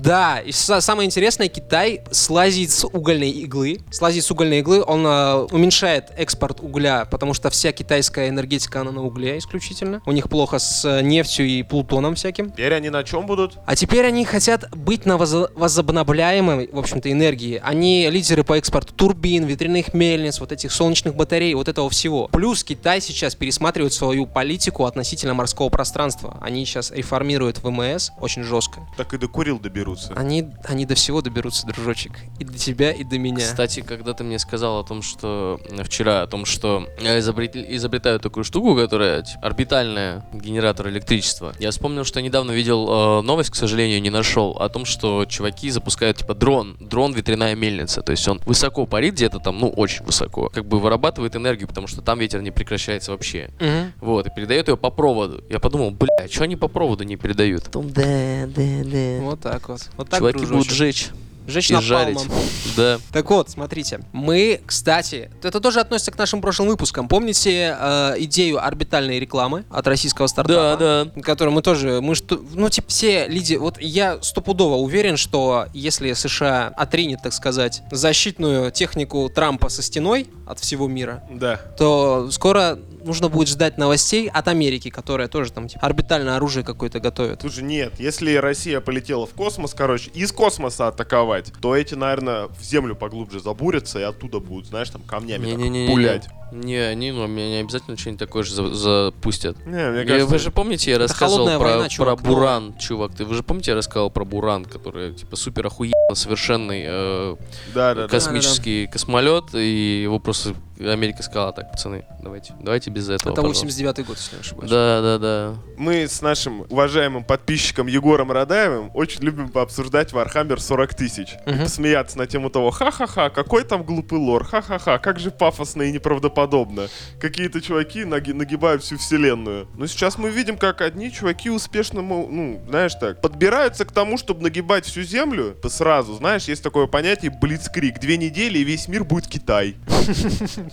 Да, 0.00 0.40
и 0.40 0.50
са- 0.50 0.80
самое 0.80 1.06
интересное, 1.06 1.48
Китай 1.48 2.02
слазит 2.10 2.70
с 2.70 2.84
угольной 2.84 3.30
иглы. 3.30 3.80
Слазит 3.90 4.24
с 4.24 4.30
угольной 4.30 4.58
иглы, 4.60 4.82
он 4.82 5.06
э, 5.06 5.34
уменьшает 5.52 6.06
экспорт 6.16 6.60
угля, 6.60 7.04
потому 7.04 7.34
что 7.34 7.50
вся 7.50 7.72
китайская 7.72 8.28
энергетика, 8.28 8.80
она 8.80 8.90
на 8.90 9.02
угле 9.02 9.38
исключительно. 9.38 10.02
У 10.06 10.12
них 10.12 10.28
плохо 10.28 10.58
с 10.58 10.84
э, 10.84 11.02
нефтью 11.02 11.46
и 11.46 11.62
плутоном 11.62 12.14
всяким. 12.16 12.50
Теперь 12.50 12.74
они 12.74 12.90
на 12.90 13.04
чем 13.04 13.26
будут? 13.26 13.58
А 13.66 13.76
теперь 13.76 14.04
они 14.06 14.24
хотят 14.24 14.68
быть 14.76 15.06
на 15.06 15.12
возо- 15.16 15.50
возобновляемой, 15.54 16.68
в 16.72 16.78
общем-то, 16.78 17.10
энергии. 17.10 17.60
Они 17.62 18.08
лидеры 18.10 18.42
по 18.44 18.58
экспорту 18.58 18.92
турбин, 18.94 19.44
ветряных 19.44 19.94
мельниц, 19.94 20.40
вот 20.40 20.52
этих 20.52 20.72
солнечных 20.72 21.14
батарей, 21.14 21.54
вот 21.54 21.68
этого 21.68 21.88
всего. 21.90 22.28
Плюс 22.28 22.64
Китай 22.64 23.00
сейчас 23.00 23.34
пересматривает 23.34 23.92
свою 23.92 24.26
политику 24.26 24.84
относительно 24.84 25.34
морского 25.34 25.68
пространства. 25.68 26.38
Они 26.40 26.64
сейчас 26.66 26.90
реформируют 26.90 27.58
ВМС 27.62 28.10
очень 28.20 28.42
жестко. 28.42 28.80
Так 28.96 29.14
и 29.14 29.18
до 29.18 29.28
Курил 29.44 29.60
доберутся. 29.60 30.14
Они, 30.16 30.48
они 30.64 30.86
до 30.86 30.94
всего 30.94 31.20
доберутся, 31.20 31.66
дружочек. 31.66 32.12
И 32.38 32.46
до 32.46 32.56
тебя, 32.56 32.92
и 32.92 33.04
до 33.04 33.18
меня. 33.18 33.44
Кстати, 33.44 33.82
когда 33.82 34.14
ты 34.14 34.24
мне 34.24 34.38
сказал 34.38 34.78
о 34.78 34.84
том, 34.84 35.02
что 35.02 35.60
э, 35.68 35.82
вчера, 35.84 36.22
о 36.22 36.26
том, 36.26 36.46
что 36.46 36.88
э, 36.98 37.18
изобрет- 37.18 37.54
изобретают 37.54 38.22
такую 38.22 38.44
штуку, 38.44 38.74
которая 38.74 39.20
типа, 39.20 39.40
орбитальная 39.42 40.24
генератор 40.32 40.88
электричества, 40.88 41.52
я 41.58 41.72
вспомнил, 41.72 42.04
что 42.04 42.22
недавно 42.22 42.52
видел 42.52 42.88
э, 42.88 43.20
новость, 43.20 43.50
к 43.50 43.54
сожалению, 43.54 44.00
не 44.00 44.08
нашел, 44.08 44.52
о 44.52 44.70
том, 44.70 44.86
что 44.86 45.26
чуваки 45.26 45.68
запускают 45.68 46.16
типа 46.16 46.34
дрон, 46.34 46.78
дрон 46.80 47.12
ветряная 47.12 47.54
мельница, 47.54 48.00
то 48.00 48.12
есть 48.12 48.26
он 48.26 48.40
высоко 48.46 48.86
парит 48.86 49.12
где-то 49.12 49.40
там, 49.40 49.58
ну 49.58 49.68
очень 49.68 50.06
высоко, 50.06 50.48
как 50.48 50.64
бы 50.64 50.80
вырабатывает 50.80 51.36
энергию, 51.36 51.68
потому 51.68 51.86
что 51.86 52.00
там 52.00 52.18
ветер 52.18 52.40
не 52.40 52.50
прекращается 52.50 53.10
вообще. 53.10 53.50
Мгм. 53.60 53.92
Вот, 54.00 54.26
и 54.26 54.30
передает 54.34 54.68
ее 54.68 54.78
по 54.78 54.88
проводу. 54.88 55.44
Я 55.50 55.58
подумал, 55.58 55.90
бля, 55.90 56.28
что 56.30 56.44
они 56.44 56.56
по 56.56 56.68
проводу 56.68 57.04
не 57.04 57.16
передают? 57.16 57.64
Да, 57.74 58.46
да, 58.46 58.82
да. 58.84 59.20
Вот 59.20 59.33
так 59.36 59.68
вот. 59.68 59.88
Вот 59.96 60.08
так, 60.08 60.18
Чуваки 60.20 60.38
дружочек. 60.38 60.58
будут 60.58 60.72
жечь 60.76 61.08
Жечь 61.46 61.70
и 61.70 61.74
напалмом. 61.74 62.18
жарить. 62.18 62.30
Да. 62.76 62.98
Так 63.12 63.30
вот, 63.30 63.50
смотрите, 63.50 64.00
мы, 64.12 64.60
кстати, 64.66 65.30
это 65.42 65.60
тоже 65.60 65.80
относится 65.80 66.10
к 66.10 66.18
нашим 66.18 66.40
прошлым 66.40 66.68
выпускам. 66.68 67.08
Помните 67.08 67.76
э, 67.78 68.14
идею 68.20 68.64
орбитальной 68.64 69.18
рекламы 69.20 69.64
от 69.70 69.86
российского 69.86 70.26
стартапа? 70.26 70.76
Да, 70.78 71.04
да. 71.14 71.22
Которую 71.22 71.54
мы 71.54 71.62
тоже, 71.62 72.00
мы 72.00 72.14
что, 72.14 72.40
ну 72.54 72.68
типа 72.68 72.88
все 72.88 73.26
лиди, 73.28 73.56
вот 73.56 73.80
я 73.80 74.18
стопудово 74.22 74.76
уверен, 74.76 75.16
что 75.16 75.66
если 75.74 76.12
США 76.12 76.72
отринет, 76.76 77.22
так 77.22 77.32
сказать, 77.32 77.82
защитную 77.90 78.70
технику 78.70 79.30
Трампа 79.34 79.68
со 79.68 79.82
стеной 79.82 80.28
от 80.46 80.58
всего 80.60 80.88
мира, 80.88 81.22
Да. 81.30 81.56
то 81.78 82.28
скоро 82.30 82.78
нужно 83.04 83.28
будет 83.28 83.48
ждать 83.48 83.76
новостей 83.78 84.28
от 84.28 84.48
Америки, 84.48 84.88
которая 84.90 85.28
тоже 85.28 85.52
там 85.52 85.68
типа, 85.68 85.84
орбитальное 85.86 86.36
оружие 86.36 86.64
какое-то 86.64 87.00
готовит. 87.00 87.42
Же 87.42 87.62
нет. 87.62 87.94
Если 87.98 88.34
Россия 88.36 88.80
полетела 88.80 89.26
в 89.26 89.30
космос, 89.30 89.74
короче, 89.74 90.10
из 90.14 90.32
космоса 90.32 90.88
атаковать, 90.88 91.33
то 91.42 91.74
эти, 91.76 91.94
наверное, 91.94 92.48
в 92.48 92.62
землю 92.62 92.94
поглубже 92.94 93.40
забурятся 93.40 93.98
и 93.98 94.02
оттуда 94.02 94.40
будут, 94.40 94.66
знаешь, 94.66 94.90
там 94.90 95.02
камнями 95.02 95.46
так 95.46 95.56
Не-не-не-не. 95.58 95.88
пулять. 95.92 96.28
Не, 96.52 96.76
они, 96.76 97.10
ну, 97.10 97.26
меня 97.26 97.48
не 97.48 97.60
обязательно 97.60 97.96
что-нибудь 97.96 98.20
такое 98.20 98.44
же 98.44 98.54
за- 98.54 98.72
запустят. 98.74 99.56
Не, 99.66 99.90
мне 99.90 100.04
кажется, 100.04 100.26
вы 100.26 100.38
же 100.38 100.50
помните, 100.52 100.92
я 100.92 100.98
рассказывал 100.98 101.46
про, 101.46 101.58
война, 101.58 101.88
чувак, 101.88 102.20
про 102.22 102.28
Буран, 102.28 102.78
чувак. 102.78 103.12
Ты, 103.14 103.24
вы 103.24 103.34
же 103.34 103.42
помните, 103.42 103.72
я 103.72 103.74
рассказывал 103.74 104.10
про 104.10 104.24
Буран, 104.24 104.64
который 104.64 105.12
типа 105.14 105.34
супер 105.34 105.66
охуенно 105.66 106.14
совершенный 106.14 106.84
э, 106.86 107.36
да, 107.74 107.94
да, 107.94 108.02
да. 108.02 108.08
космический 108.08 108.86
космолет, 108.86 109.52
и 109.54 110.02
его 110.02 110.20
просто 110.20 110.54
Америка 110.80 111.22
сказала, 111.22 111.52
так, 111.52 111.70
пацаны, 111.72 112.04
давайте, 112.22 112.54
давайте 112.60 112.90
без 112.90 113.08
этого. 113.08 113.32
Это 113.32 113.42
пожалуйста». 113.42 113.66
89-й 113.66 114.02
год, 114.04 114.16
если 114.16 114.34
не 114.36 114.40
ошибаюсь. 114.40 114.70
Да, 114.70 115.00
да, 115.02 115.18
да. 115.18 115.54
Мы 115.76 116.08
с 116.08 116.20
нашим 116.22 116.62
уважаемым 116.68 117.24
подписчиком 117.24 117.86
Егором 117.86 118.32
Радаевым 118.32 118.90
очень 118.94 119.22
любим 119.22 119.48
пообсуждать 119.50 120.12
Warhammer 120.12 120.58
40 120.58 120.94
тысяч. 120.94 121.34
И 121.46 121.50
Мгм. 121.50 121.60
посмеяться 121.64 122.18
на 122.18 122.26
тему 122.26 122.50
того, 122.50 122.70
ха-ха-ха, 122.70 123.30
какой 123.30 123.64
там 123.64 123.82
глупый 123.84 124.18
лор, 124.18 124.44
ха-ха-ха, 124.44 124.98
как 124.98 125.18
же 125.20 125.30
пафосно 125.30 125.82
и 125.82 125.92
неправдоподобно. 125.92 126.88
Какие-то 127.20 127.60
чуваки 127.60 128.00
наги- 128.04 128.32
нагибают 128.34 128.82
всю 128.82 128.98
вселенную. 128.98 129.68
Но 129.76 129.86
сейчас 129.86 130.18
мы 130.18 130.30
видим, 130.30 130.56
как 130.58 130.80
одни 130.80 131.12
чуваки 131.12 131.50
успешно, 131.50 132.02
ну, 132.02 132.60
знаешь 132.68 132.94
так, 132.94 133.20
подбираются 133.20 133.84
к 133.84 133.92
тому, 133.92 134.18
чтобы 134.18 134.42
нагибать 134.42 134.84
всю 134.86 135.02
землю 135.02 135.56
сразу. 135.68 136.14
Знаешь, 136.14 136.44
есть 136.44 136.62
такое 136.62 136.86
понятие 136.86 137.30
блицкрик. 137.30 137.98
Две 138.00 138.16
недели, 138.16 138.58
и 138.58 138.64
весь 138.64 138.88
мир 138.88 139.04
будет 139.04 139.28
Китай. 139.28 139.76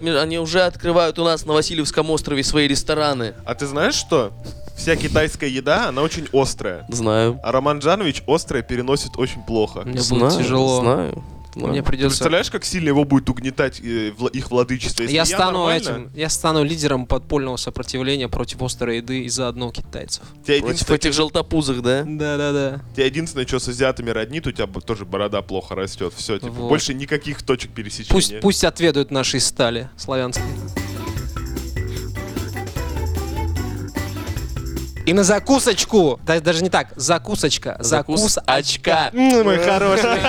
Они 0.00 0.38
уже 0.38 0.62
открывают 0.62 1.18
у 1.18 1.24
нас 1.24 1.46
на 1.46 1.52
Васильевском 1.52 2.10
острове 2.10 2.44
свои 2.44 2.68
рестораны. 2.68 3.34
А 3.44 3.54
ты 3.54 3.66
знаешь 3.66 3.94
что? 3.94 4.32
Вся 4.76 4.94
китайская 4.94 5.48
еда, 5.48 5.88
она 5.88 6.02
очень 6.02 6.28
острая. 6.32 6.86
Знаю. 6.88 7.40
А 7.42 7.50
Роман 7.50 7.80
Джанович 7.80 8.22
острое 8.28 8.62
переносит 8.62 9.16
очень 9.16 9.42
плохо. 9.42 9.82
Мне 9.84 10.00
знаю, 10.00 10.24
будет 10.24 10.38
тяжело. 10.38 10.80
Знаю. 10.80 11.24
Знаю. 11.58 11.72
Мне 11.72 11.82
придется... 11.82 12.16
Представляешь, 12.16 12.50
как 12.50 12.64
сильно 12.64 12.88
его 12.88 13.04
будет 13.04 13.28
угнетать 13.28 13.80
э, 13.80 14.12
их 14.32 14.50
владычество? 14.50 15.02
Если 15.02 15.14
Я 15.14 15.24
стану 15.24 15.58
нормально, 15.58 15.76
этим, 15.76 16.10
я 16.14 16.28
стану 16.28 16.64
лидером 16.64 17.06
подпольного 17.06 17.56
сопротивления 17.56 18.28
против 18.28 18.62
острой 18.62 18.98
еды 18.98 19.22
и 19.22 19.28
заодно 19.28 19.70
китайцев. 19.70 20.22
Тебя 20.44 20.58
Против 20.58 20.64
единственное, 20.64 20.96
этих 20.96 21.12
желтопузых, 21.12 21.82
да? 21.82 22.04
Да-да-да. 22.06 22.82
тебя 22.94 23.06
единственное, 23.06 23.46
что 23.46 23.58
с 23.58 23.68
азиатами 23.68 24.10
роднит, 24.10 24.46
у 24.46 24.52
тебя 24.52 24.66
тоже 24.66 25.04
борода 25.04 25.42
плохо 25.42 25.74
растет. 25.74 26.12
Все, 26.16 26.38
типа, 26.38 26.52
Вот. 26.52 26.68
больше 26.68 26.94
никаких 26.94 27.42
точек 27.42 27.72
пересечения. 27.72 28.12
Пусть, 28.12 28.40
пусть 28.40 28.64
отведают 28.64 29.10
нашей 29.10 29.40
стали 29.40 29.90
славянской. 29.96 30.44
И 35.08 35.14
на 35.14 35.24
закусочку, 35.24 36.20
да, 36.26 36.38
даже 36.38 36.62
не 36.62 36.68
так, 36.68 36.88
закусочка, 36.94 37.78
закус 37.80 38.38
очка. 38.44 39.08
М, 39.14 39.42
мой 39.42 39.56
хороший. 39.56 40.20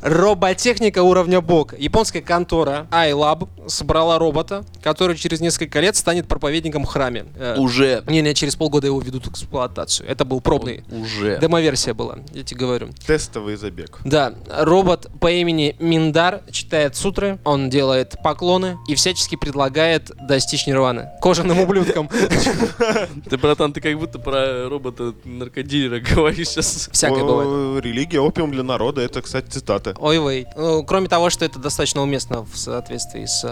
Роботехника 0.00 1.02
уровня 1.02 1.42
бок. 1.42 1.74
Японская 1.78 2.22
контора 2.22 2.86
iLab 2.90 3.48
собрала 3.68 4.18
робота, 4.18 4.64
который 4.82 5.16
через 5.16 5.40
несколько 5.40 5.80
лет 5.80 5.96
станет 5.96 6.26
проповедником 6.26 6.84
в 6.84 6.86
храме. 6.86 7.26
Э, 7.36 7.56
Уже. 7.58 8.02
Не-не, 8.06 8.32
через 8.32 8.56
полгода 8.56 8.86
его 8.86 9.00
ведут 9.00 9.26
в 9.26 9.30
эксплуатацию. 9.32 10.08
Это 10.08 10.24
был 10.24 10.40
пробный. 10.40 10.84
Уже. 10.90 11.38
Демо-версия 11.38 11.92
была, 11.92 12.20
я 12.32 12.44
тебе 12.44 12.60
говорю. 12.60 12.88
Тестовый 13.06 13.56
забег. 13.56 13.98
Да, 14.04 14.34
робот 14.48 15.08
по 15.20 15.30
имени 15.30 15.76
Миндар 15.80 16.42
читает 16.50 16.96
сутры, 16.96 17.38
он 17.44 17.68
делает 17.68 18.16
поклоны 18.22 18.78
и 18.88 18.94
всячески 18.94 19.36
предлагает 19.36 20.12
достичь 20.16 20.66
нирваны. 20.66 21.10
Кожаным 21.20 21.60
ублюдком. 21.60 22.08
Ты, 23.22 23.38
братан, 23.38 23.72
ты 23.72 23.80
как 23.80 23.98
будто 23.98 24.18
про 24.18 24.68
робота-наркодилера 24.68 26.00
говоришь 26.14 26.48
сейчас. 26.48 26.88
Всякое 26.92 27.24
бывает. 27.24 27.84
Религия, 27.84 28.20
опиум 28.20 28.50
для 28.50 28.62
народа. 28.62 29.00
Это, 29.02 29.22
кстати, 29.22 29.48
цитата. 29.48 29.94
Ой, 29.98 30.18
вей. 30.18 30.46
Ну, 30.56 30.84
кроме 30.84 31.08
того, 31.08 31.30
что 31.30 31.44
это 31.44 31.58
достаточно 31.58 32.02
уместно 32.02 32.42
в 32.42 32.56
соответствии 32.56 33.26
с 33.26 33.44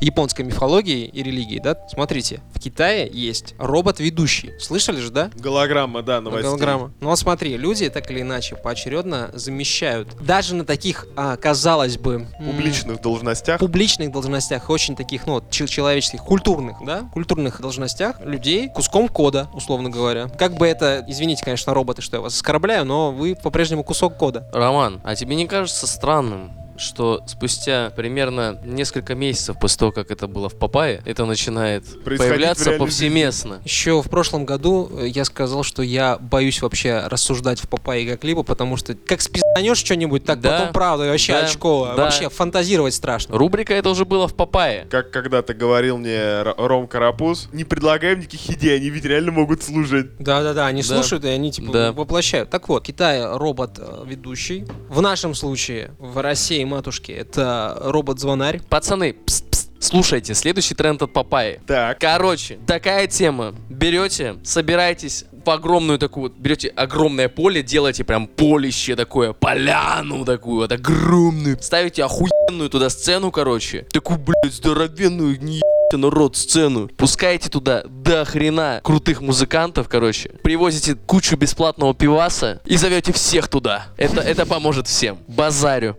японской 0.00 0.42
мифологией 0.42 1.06
и 1.06 1.22
религией, 1.22 1.60
да? 1.60 1.76
Смотрите, 1.90 2.40
в 2.54 2.60
Китае 2.60 3.10
есть 3.12 3.54
робот-ведущий. 3.58 4.52
Слышали 4.58 5.00
же, 5.00 5.10
да? 5.10 5.30
Голограмма, 5.36 6.02
да, 6.02 6.20
новостей. 6.20 6.44
Голограмма. 6.44 6.92
Ну 7.00 7.08
вот 7.08 7.18
смотри, 7.18 7.56
люди 7.56 7.88
так 7.88 8.10
или 8.10 8.20
иначе 8.20 8.56
поочередно 8.56 9.30
замещают. 9.34 10.08
Даже 10.20 10.54
на 10.54 10.64
таких, 10.64 11.06
а, 11.16 11.36
казалось 11.36 11.96
бы... 11.96 12.26
Публичных 12.38 13.00
должностях. 13.00 13.58
публичных 13.60 14.12
должностях, 14.12 14.70
очень 14.70 14.96
таких, 14.96 15.26
ну, 15.26 15.42
человеческих, 15.50 16.22
культурных, 16.22 16.76
да, 16.84 17.08
культурных 17.12 17.60
должностях 17.60 18.16
людей 18.24 18.68
куском 18.80 19.08
кода, 19.08 19.46
условно 19.52 19.90
говоря. 19.90 20.28
Как 20.38 20.54
бы 20.54 20.66
это, 20.66 21.04
извините, 21.06 21.44
конечно, 21.44 21.74
роботы, 21.74 22.00
что 22.00 22.16
я 22.16 22.22
вас 22.22 22.34
оскорбляю, 22.34 22.86
но 22.86 23.12
вы 23.12 23.34
по-прежнему 23.34 23.84
кусок 23.84 24.16
кода. 24.16 24.48
Роман, 24.54 25.02
а 25.04 25.14
тебе 25.14 25.36
не 25.36 25.46
кажется 25.46 25.86
странным, 25.86 26.50
что 26.78 27.22
спустя 27.26 27.92
примерно 27.94 28.58
несколько 28.64 29.14
месяцев 29.14 29.58
после 29.60 29.78
того, 29.78 29.92
как 29.92 30.10
это 30.10 30.26
было 30.26 30.48
в 30.48 30.58
Папае, 30.58 31.02
это 31.04 31.26
начинает 31.26 31.84
появляться 32.04 32.72
повсеместно? 32.72 33.60
Еще 33.64 34.00
в 34.00 34.08
прошлом 34.08 34.46
году 34.46 34.90
э, 34.98 35.08
я 35.08 35.26
сказал, 35.26 35.62
что 35.62 35.82
я 35.82 36.16
боюсь 36.18 36.62
вообще 36.62 37.00
рассуждать 37.00 37.60
в 37.60 37.68
Папайе 37.68 38.10
как 38.10 38.24
либо, 38.24 38.42
потому 38.42 38.78
что 38.78 38.94
как 38.94 39.20
спизданешь 39.50 39.78
что-нибудь, 39.78 40.24
так 40.24 40.40
Да, 40.40 40.58
потом 40.58 40.72
правда, 40.72 41.06
вообще 41.06 41.32
да, 41.32 41.40
очково. 41.40 41.94
да. 41.96 42.04
Вообще 42.04 42.28
фантазировать 42.28 42.94
страшно. 42.94 43.36
Рубрика 43.36 43.74
это 43.74 43.90
уже 43.90 44.04
было 44.04 44.28
в 44.28 44.34
Папае. 44.34 44.86
Как 44.90 45.10
когда-то 45.10 45.54
говорил 45.54 45.98
мне 45.98 46.14
Р- 46.14 46.54
Ром 46.56 46.86
Карапуз, 46.86 47.48
не 47.52 47.64
предлагаем 47.64 48.20
никаких 48.20 48.48
идей, 48.50 48.76
они 48.76 48.90
ведь 48.90 49.04
реально 49.04 49.32
могут 49.32 49.62
служить. 49.62 50.16
Да-да-да, 50.18 50.66
они 50.66 50.82
Да. 50.82 50.88
слушают, 50.88 51.24
и 51.24 51.28
они 51.28 51.50
типа 51.52 51.72
Да. 51.72 51.92
воплощают. 51.92 52.50
Так 52.50 52.68
вот, 52.68 52.84
Китай 52.84 53.22
робот 53.24 53.78
э, 53.78 54.04
ведущий. 54.06 54.66
В 54.88 55.00
нашем 55.00 55.34
случае, 55.34 55.90
в 55.98 56.20
России, 56.22 56.62
матушке, 56.64 57.12
это 57.14 57.76
робот-звонарь. 57.82 58.60
Пацаны, 58.68 59.14
пс, 59.14 59.42
пс, 59.42 59.68
слушайте, 59.80 60.34
следующий 60.34 60.74
тренд 60.74 61.02
от 61.02 61.12
Папайи. 61.12 61.60
Так. 61.66 61.98
Короче, 61.98 62.58
такая 62.66 63.06
тема. 63.06 63.54
Берете, 63.68 64.36
собираетесь 64.44 65.24
в 65.50 65.52
огромную 65.52 65.98
такую, 65.98 66.30
берете 66.30 66.68
огромное 66.68 67.28
поле, 67.28 67.64
делаете 67.64 68.04
прям 68.04 68.28
полище 68.28 68.94
такое, 68.94 69.32
поляну 69.32 70.24
такую 70.24 70.60
вот 70.60 70.70
огромную, 70.70 71.60
ставите 71.60 72.04
охуенную 72.04 72.70
туда 72.70 72.88
сцену, 72.88 73.32
короче, 73.32 73.84
такую, 73.92 74.20
блядь, 74.20 74.54
здоровенную, 74.54 75.42
не 75.42 75.60
народ 75.92 76.36
сцену, 76.36 76.86
пускаете 76.86 77.48
туда 77.48 77.82
до 77.88 78.24
хрена 78.24 78.80
крутых 78.84 79.22
музыкантов, 79.22 79.88
короче, 79.88 80.28
привозите 80.44 80.94
кучу 80.94 81.36
бесплатного 81.36 81.94
пиваса 81.94 82.60
и 82.64 82.76
зовете 82.76 83.12
всех 83.12 83.48
туда. 83.48 83.88
Это, 83.96 84.20
это 84.20 84.46
поможет 84.46 84.86
всем. 84.86 85.18
Базарю. 85.26 85.98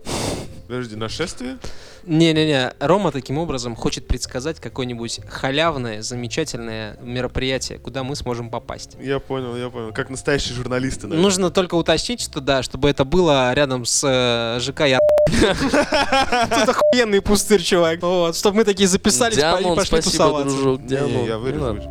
Подожди, 0.66 0.96
нашествие? 0.96 1.58
Не-не-не, 2.04 2.72
Рома 2.80 3.12
таким 3.12 3.38
образом 3.38 3.76
хочет 3.76 4.06
предсказать 4.06 4.60
какое-нибудь 4.60 5.20
халявное, 5.28 6.02
замечательное 6.02 6.96
мероприятие, 7.02 7.78
куда 7.78 8.02
мы 8.02 8.16
сможем 8.16 8.50
попасть. 8.50 8.96
Я 9.00 9.18
понял, 9.18 9.56
я 9.56 9.70
понял. 9.70 9.92
Как 9.92 10.10
настоящие 10.10 10.54
журналисты, 10.54 11.06
наверное. 11.06 11.22
Нужно 11.22 11.50
только 11.50 11.74
уточнить, 11.76 12.20
что 12.20 12.40
да, 12.40 12.62
чтобы 12.62 12.90
это 12.90 13.04
было 13.04 13.52
рядом 13.54 13.84
с 13.84 14.02
э, 14.04 14.60
ЖК 14.60 14.80
Я. 14.86 14.98
Тут 15.30 16.68
охуенный 16.68 17.20
пустырь, 17.20 17.62
чувак. 17.62 18.02
Вот, 18.02 18.36
чтобы 18.36 18.58
мы 18.58 18.64
такие 18.64 18.88
записались 18.88 19.36
Дианон, 19.36 19.76
пошли 19.76 20.00
спасибо, 20.00 20.10
тусоваться. 20.10 20.56
дружок. 20.56 20.80
Не, 20.82 20.88
Дианон, 20.88 21.12
не, 21.12 21.26
я 21.26 21.38
вырежу. 21.38 21.82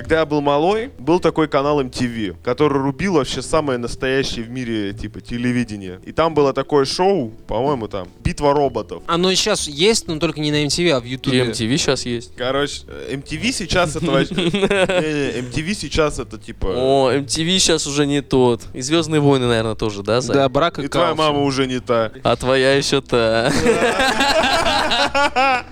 Когда 0.00 0.20
я 0.20 0.24
был 0.24 0.40
малой, 0.40 0.90
был 0.98 1.20
такой 1.20 1.46
канал 1.46 1.82
MTV, 1.82 2.36
который 2.42 2.78
рубил 2.78 3.16
вообще 3.16 3.42
самое 3.42 3.78
настоящее 3.78 4.46
в 4.46 4.50
мире, 4.50 4.94
типа, 4.94 5.20
телевидение. 5.20 6.00
И 6.06 6.12
там 6.12 6.32
было 6.32 6.54
такое 6.54 6.86
шоу, 6.86 7.34
по-моему, 7.46 7.86
там, 7.86 8.08
«Битва 8.24 8.54
роботов». 8.54 9.02
Оно 9.06 9.34
сейчас 9.34 9.68
есть, 9.68 10.08
но 10.08 10.18
только 10.18 10.40
не 10.40 10.52
на 10.52 10.64
MTV, 10.64 10.90
а 10.92 11.00
в 11.00 11.04
И 11.04 11.10
Ютубе. 11.10 11.42
MTV 11.42 11.76
сейчас 11.76 12.06
есть. 12.06 12.34
Короче, 12.34 12.80
э, 12.88 13.16
MTV 13.16 13.52
сейчас 13.52 13.94
это 13.94 14.10
вообще... 14.10 14.32
MTV 14.32 15.74
сейчас 15.74 16.18
это, 16.18 16.38
типа... 16.38 16.72
О, 16.74 17.12
MTV 17.12 17.58
сейчас 17.58 17.86
уже 17.86 18.06
не 18.06 18.22
тот. 18.22 18.62
И 18.72 18.80
Звездные 18.80 19.20
войны, 19.20 19.48
наверное, 19.48 19.74
тоже, 19.74 20.02
да? 20.02 20.22
Да, 20.22 20.48
брак 20.48 20.78
и 20.78 20.86
И 20.86 20.88
твоя 20.88 21.14
мама 21.14 21.42
уже 21.42 21.66
не 21.66 21.80
та. 21.80 22.10
А 22.22 22.36
твоя 22.36 22.74
еще 22.74 23.02
та. 23.02 23.52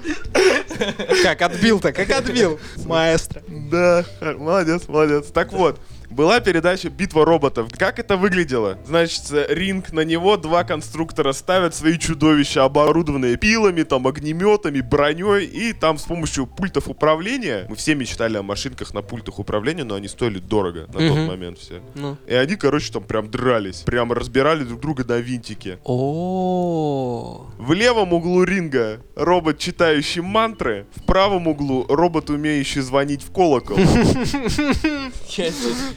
Как 1.23 1.43
отбил-то, 1.43 1.93
как 1.93 2.11
отбил, 2.11 2.59
маэстро. 2.85 3.43
Да, 3.49 4.05
молодец, 4.21 4.89
молодец. 4.89 5.27
Так 5.33 5.53
вот, 5.53 5.81
была 6.11 6.41
передача 6.41 6.89
«Битва 6.91 7.25
роботов». 7.25 7.69
Как 7.77 7.99
это 7.99 8.17
выглядело? 8.17 8.79
Значит, 8.87 9.23
ринг, 9.49 9.93
на 9.93 10.01
него 10.01 10.37
два 10.37 10.65
конструктора 10.65 11.33
ставят 11.33 11.75
свои 11.75 11.99
чудовища, 11.99 12.65
оборудованные 12.65 13.37
пилами, 13.37 13.83
там, 13.83 14.07
огнеметами, 14.07 14.81
броней, 14.81 15.45
и 15.47 15.73
там 15.73 15.99
с 15.99 16.03
помощью 16.03 16.47
пультов 16.47 16.89
управления, 16.89 17.67
мы 17.69 17.77
все 17.77 17.95
мечтали 17.95 18.37
о 18.37 18.43
машинках 18.43 18.95
на 18.95 19.03
пультах 19.03 19.39
управления, 19.39 19.85
но 19.85 19.95
они 19.97 20.09
стоили 20.09 20.39
дорого 20.39 20.87
на 20.89 20.93
тот 20.95 21.03
Мгм. 21.03 21.27
момент 21.27 21.59
все. 21.59 21.81
Ну. 21.95 22.17
И 22.27 22.35
они, 22.35 22.57
короче, 22.57 22.93
там 22.93 23.03
прям 23.03 23.31
дрались, 23.31 23.83
прям 23.83 24.13
разбирали 24.13 24.65
друг 24.65 24.81
друга 24.81 25.05
на 25.05 25.19
винтики. 25.19 25.79
О, 25.85 27.47
В 27.59 27.73
левом 27.73 28.13
углу 28.13 28.45
ринга 28.45 29.01
робот, 29.17 29.59
читающий 29.59 30.23
мантры, 30.23 30.87
в 30.95 31.03
правом 31.05 31.47
углу 31.49 31.85
робот, 31.89 32.31
умеющий 32.31 32.81
звонить 32.81 33.23
в 33.23 33.31
колокол. 33.33 33.77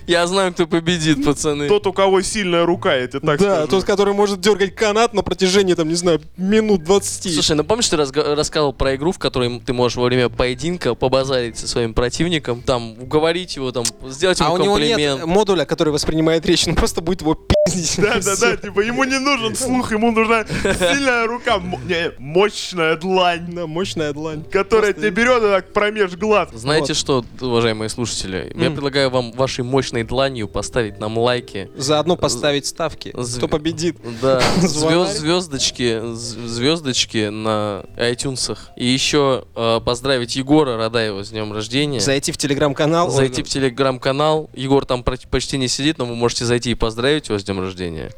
Я 0.08 0.28
знаю, 0.28 0.54
кто 0.54 0.68
победит, 0.68 1.24
пацаны. 1.24 1.68
Тот, 1.68 1.88
у 1.88 1.94
кого 1.94 2.22
сильная 2.22 2.66
рука, 2.66 2.96
я 2.96 3.08
тебе 3.08 3.20
так 3.20 3.40
да, 3.40 3.56
скажу. 3.56 3.68
тот, 3.68 3.84
который 3.84 4.14
может 4.14 4.42
дергать 4.42 4.76
канат 4.76 5.14
на 5.14 5.22
протяжении, 5.22 5.74
там, 5.74 5.88
не 5.88 5.96
знаю, 5.96 6.22
минут 6.38 6.84
20. 6.84 7.34
Слушай, 7.34 7.56
ну 7.56 7.64
помнишь, 7.64 7.88
ты 7.90 7.98
рассказывал 7.98 8.74
про 8.74 8.96
игру, 8.96 9.12
в 9.12 9.20
которой 9.20 9.60
ты 9.60 9.74
можешь 9.74 9.98
во 9.98 10.06
время 10.06 10.30
поединка 10.30 10.96
побазарить 10.96 11.58
со 11.58 11.68
своим 11.68 11.94
противником, 11.94 12.62
там, 12.62 12.96
уговорить 13.02 13.56
его, 13.56 13.72
там, 13.72 13.84
сделать 14.08 14.40
ему 14.40 14.50
а 14.50 14.54
у 14.54 14.58
него 14.58 14.76
комплимент. 14.76 15.20
нет 15.20 15.26
модуля, 15.26 15.66
который 15.66 15.94
воспринимает 15.94 16.46
речь, 16.46 16.68
он 16.68 16.76
просто 16.76 17.02
будет 17.02 17.22
его 17.22 17.36
пиздить. 17.36 17.61
Да, 17.98 18.20
да, 18.20 18.36
да, 18.40 18.58
типа 18.58 18.80
ему 18.82 19.04
не 19.04 19.20
нужен 19.20 19.56
слух, 19.56 19.92
ему 19.92 20.12
нужна 20.12 20.46
сильная 20.46 21.28
рука, 21.28 21.60
не, 21.60 22.12
мощная 22.18 22.98
длань, 22.98 23.54
Да, 23.54 23.68
мощная 23.68 24.14
длань. 24.14 24.44
которая 24.44 24.94
тебе 24.94 25.12
берет 25.12 25.44
и 25.44 25.48
так 25.48 25.72
промеж 25.72 26.14
глаз. 26.14 26.50
Знаете 26.54 26.96
что, 26.96 27.24
уважаемые 27.40 27.90
слушатели, 27.90 28.52
я 28.56 28.72
предлагаю 28.72 29.12
вам 29.12 29.32
вашей 29.34 29.64
мощной 29.64 30.04
дланью 30.04 30.48
поставить 30.48 31.00
нам 31.00 31.18
лайки. 31.20 31.70
Заодно 31.76 32.18
поставить 32.18 32.66
ставки. 32.66 33.14
Кто 33.38 33.48
победит? 33.48 33.98
Да, 34.22 34.42
звездочки, 34.62 36.02
звездочки 36.16 37.30
на 37.30 37.84
iTunes. 37.96 38.58
И 38.76 38.86
еще 38.88 39.46
э, 39.56 39.80
поздравить 39.86 40.36
Егора 40.36 40.78
Радаева 40.78 41.24
с 41.24 41.30
днем 41.30 41.54
рождения. 41.54 42.00
Зайти 42.00 42.32
в 42.32 42.38
телеграм-канал. 42.38 43.12
Зайти 43.12 43.44
в 43.44 43.48
телеграм-канал. 43.48 44.50
Егор 44.54 44.86
там 44.86 45.04
почти 45.04 45.58
не 45.60 45.68
сидит, 45.68 46.00
но 46.00 46.06
вы 46.06 46.16
можете 46.16 46.46
зайти 46.46 46.72
и 46.72 46.76
поздравить 46.76 47.28
его 47.30 47.38
с 47.38 47.44
днем 47.52 47.60
рождения. 47.60 48.12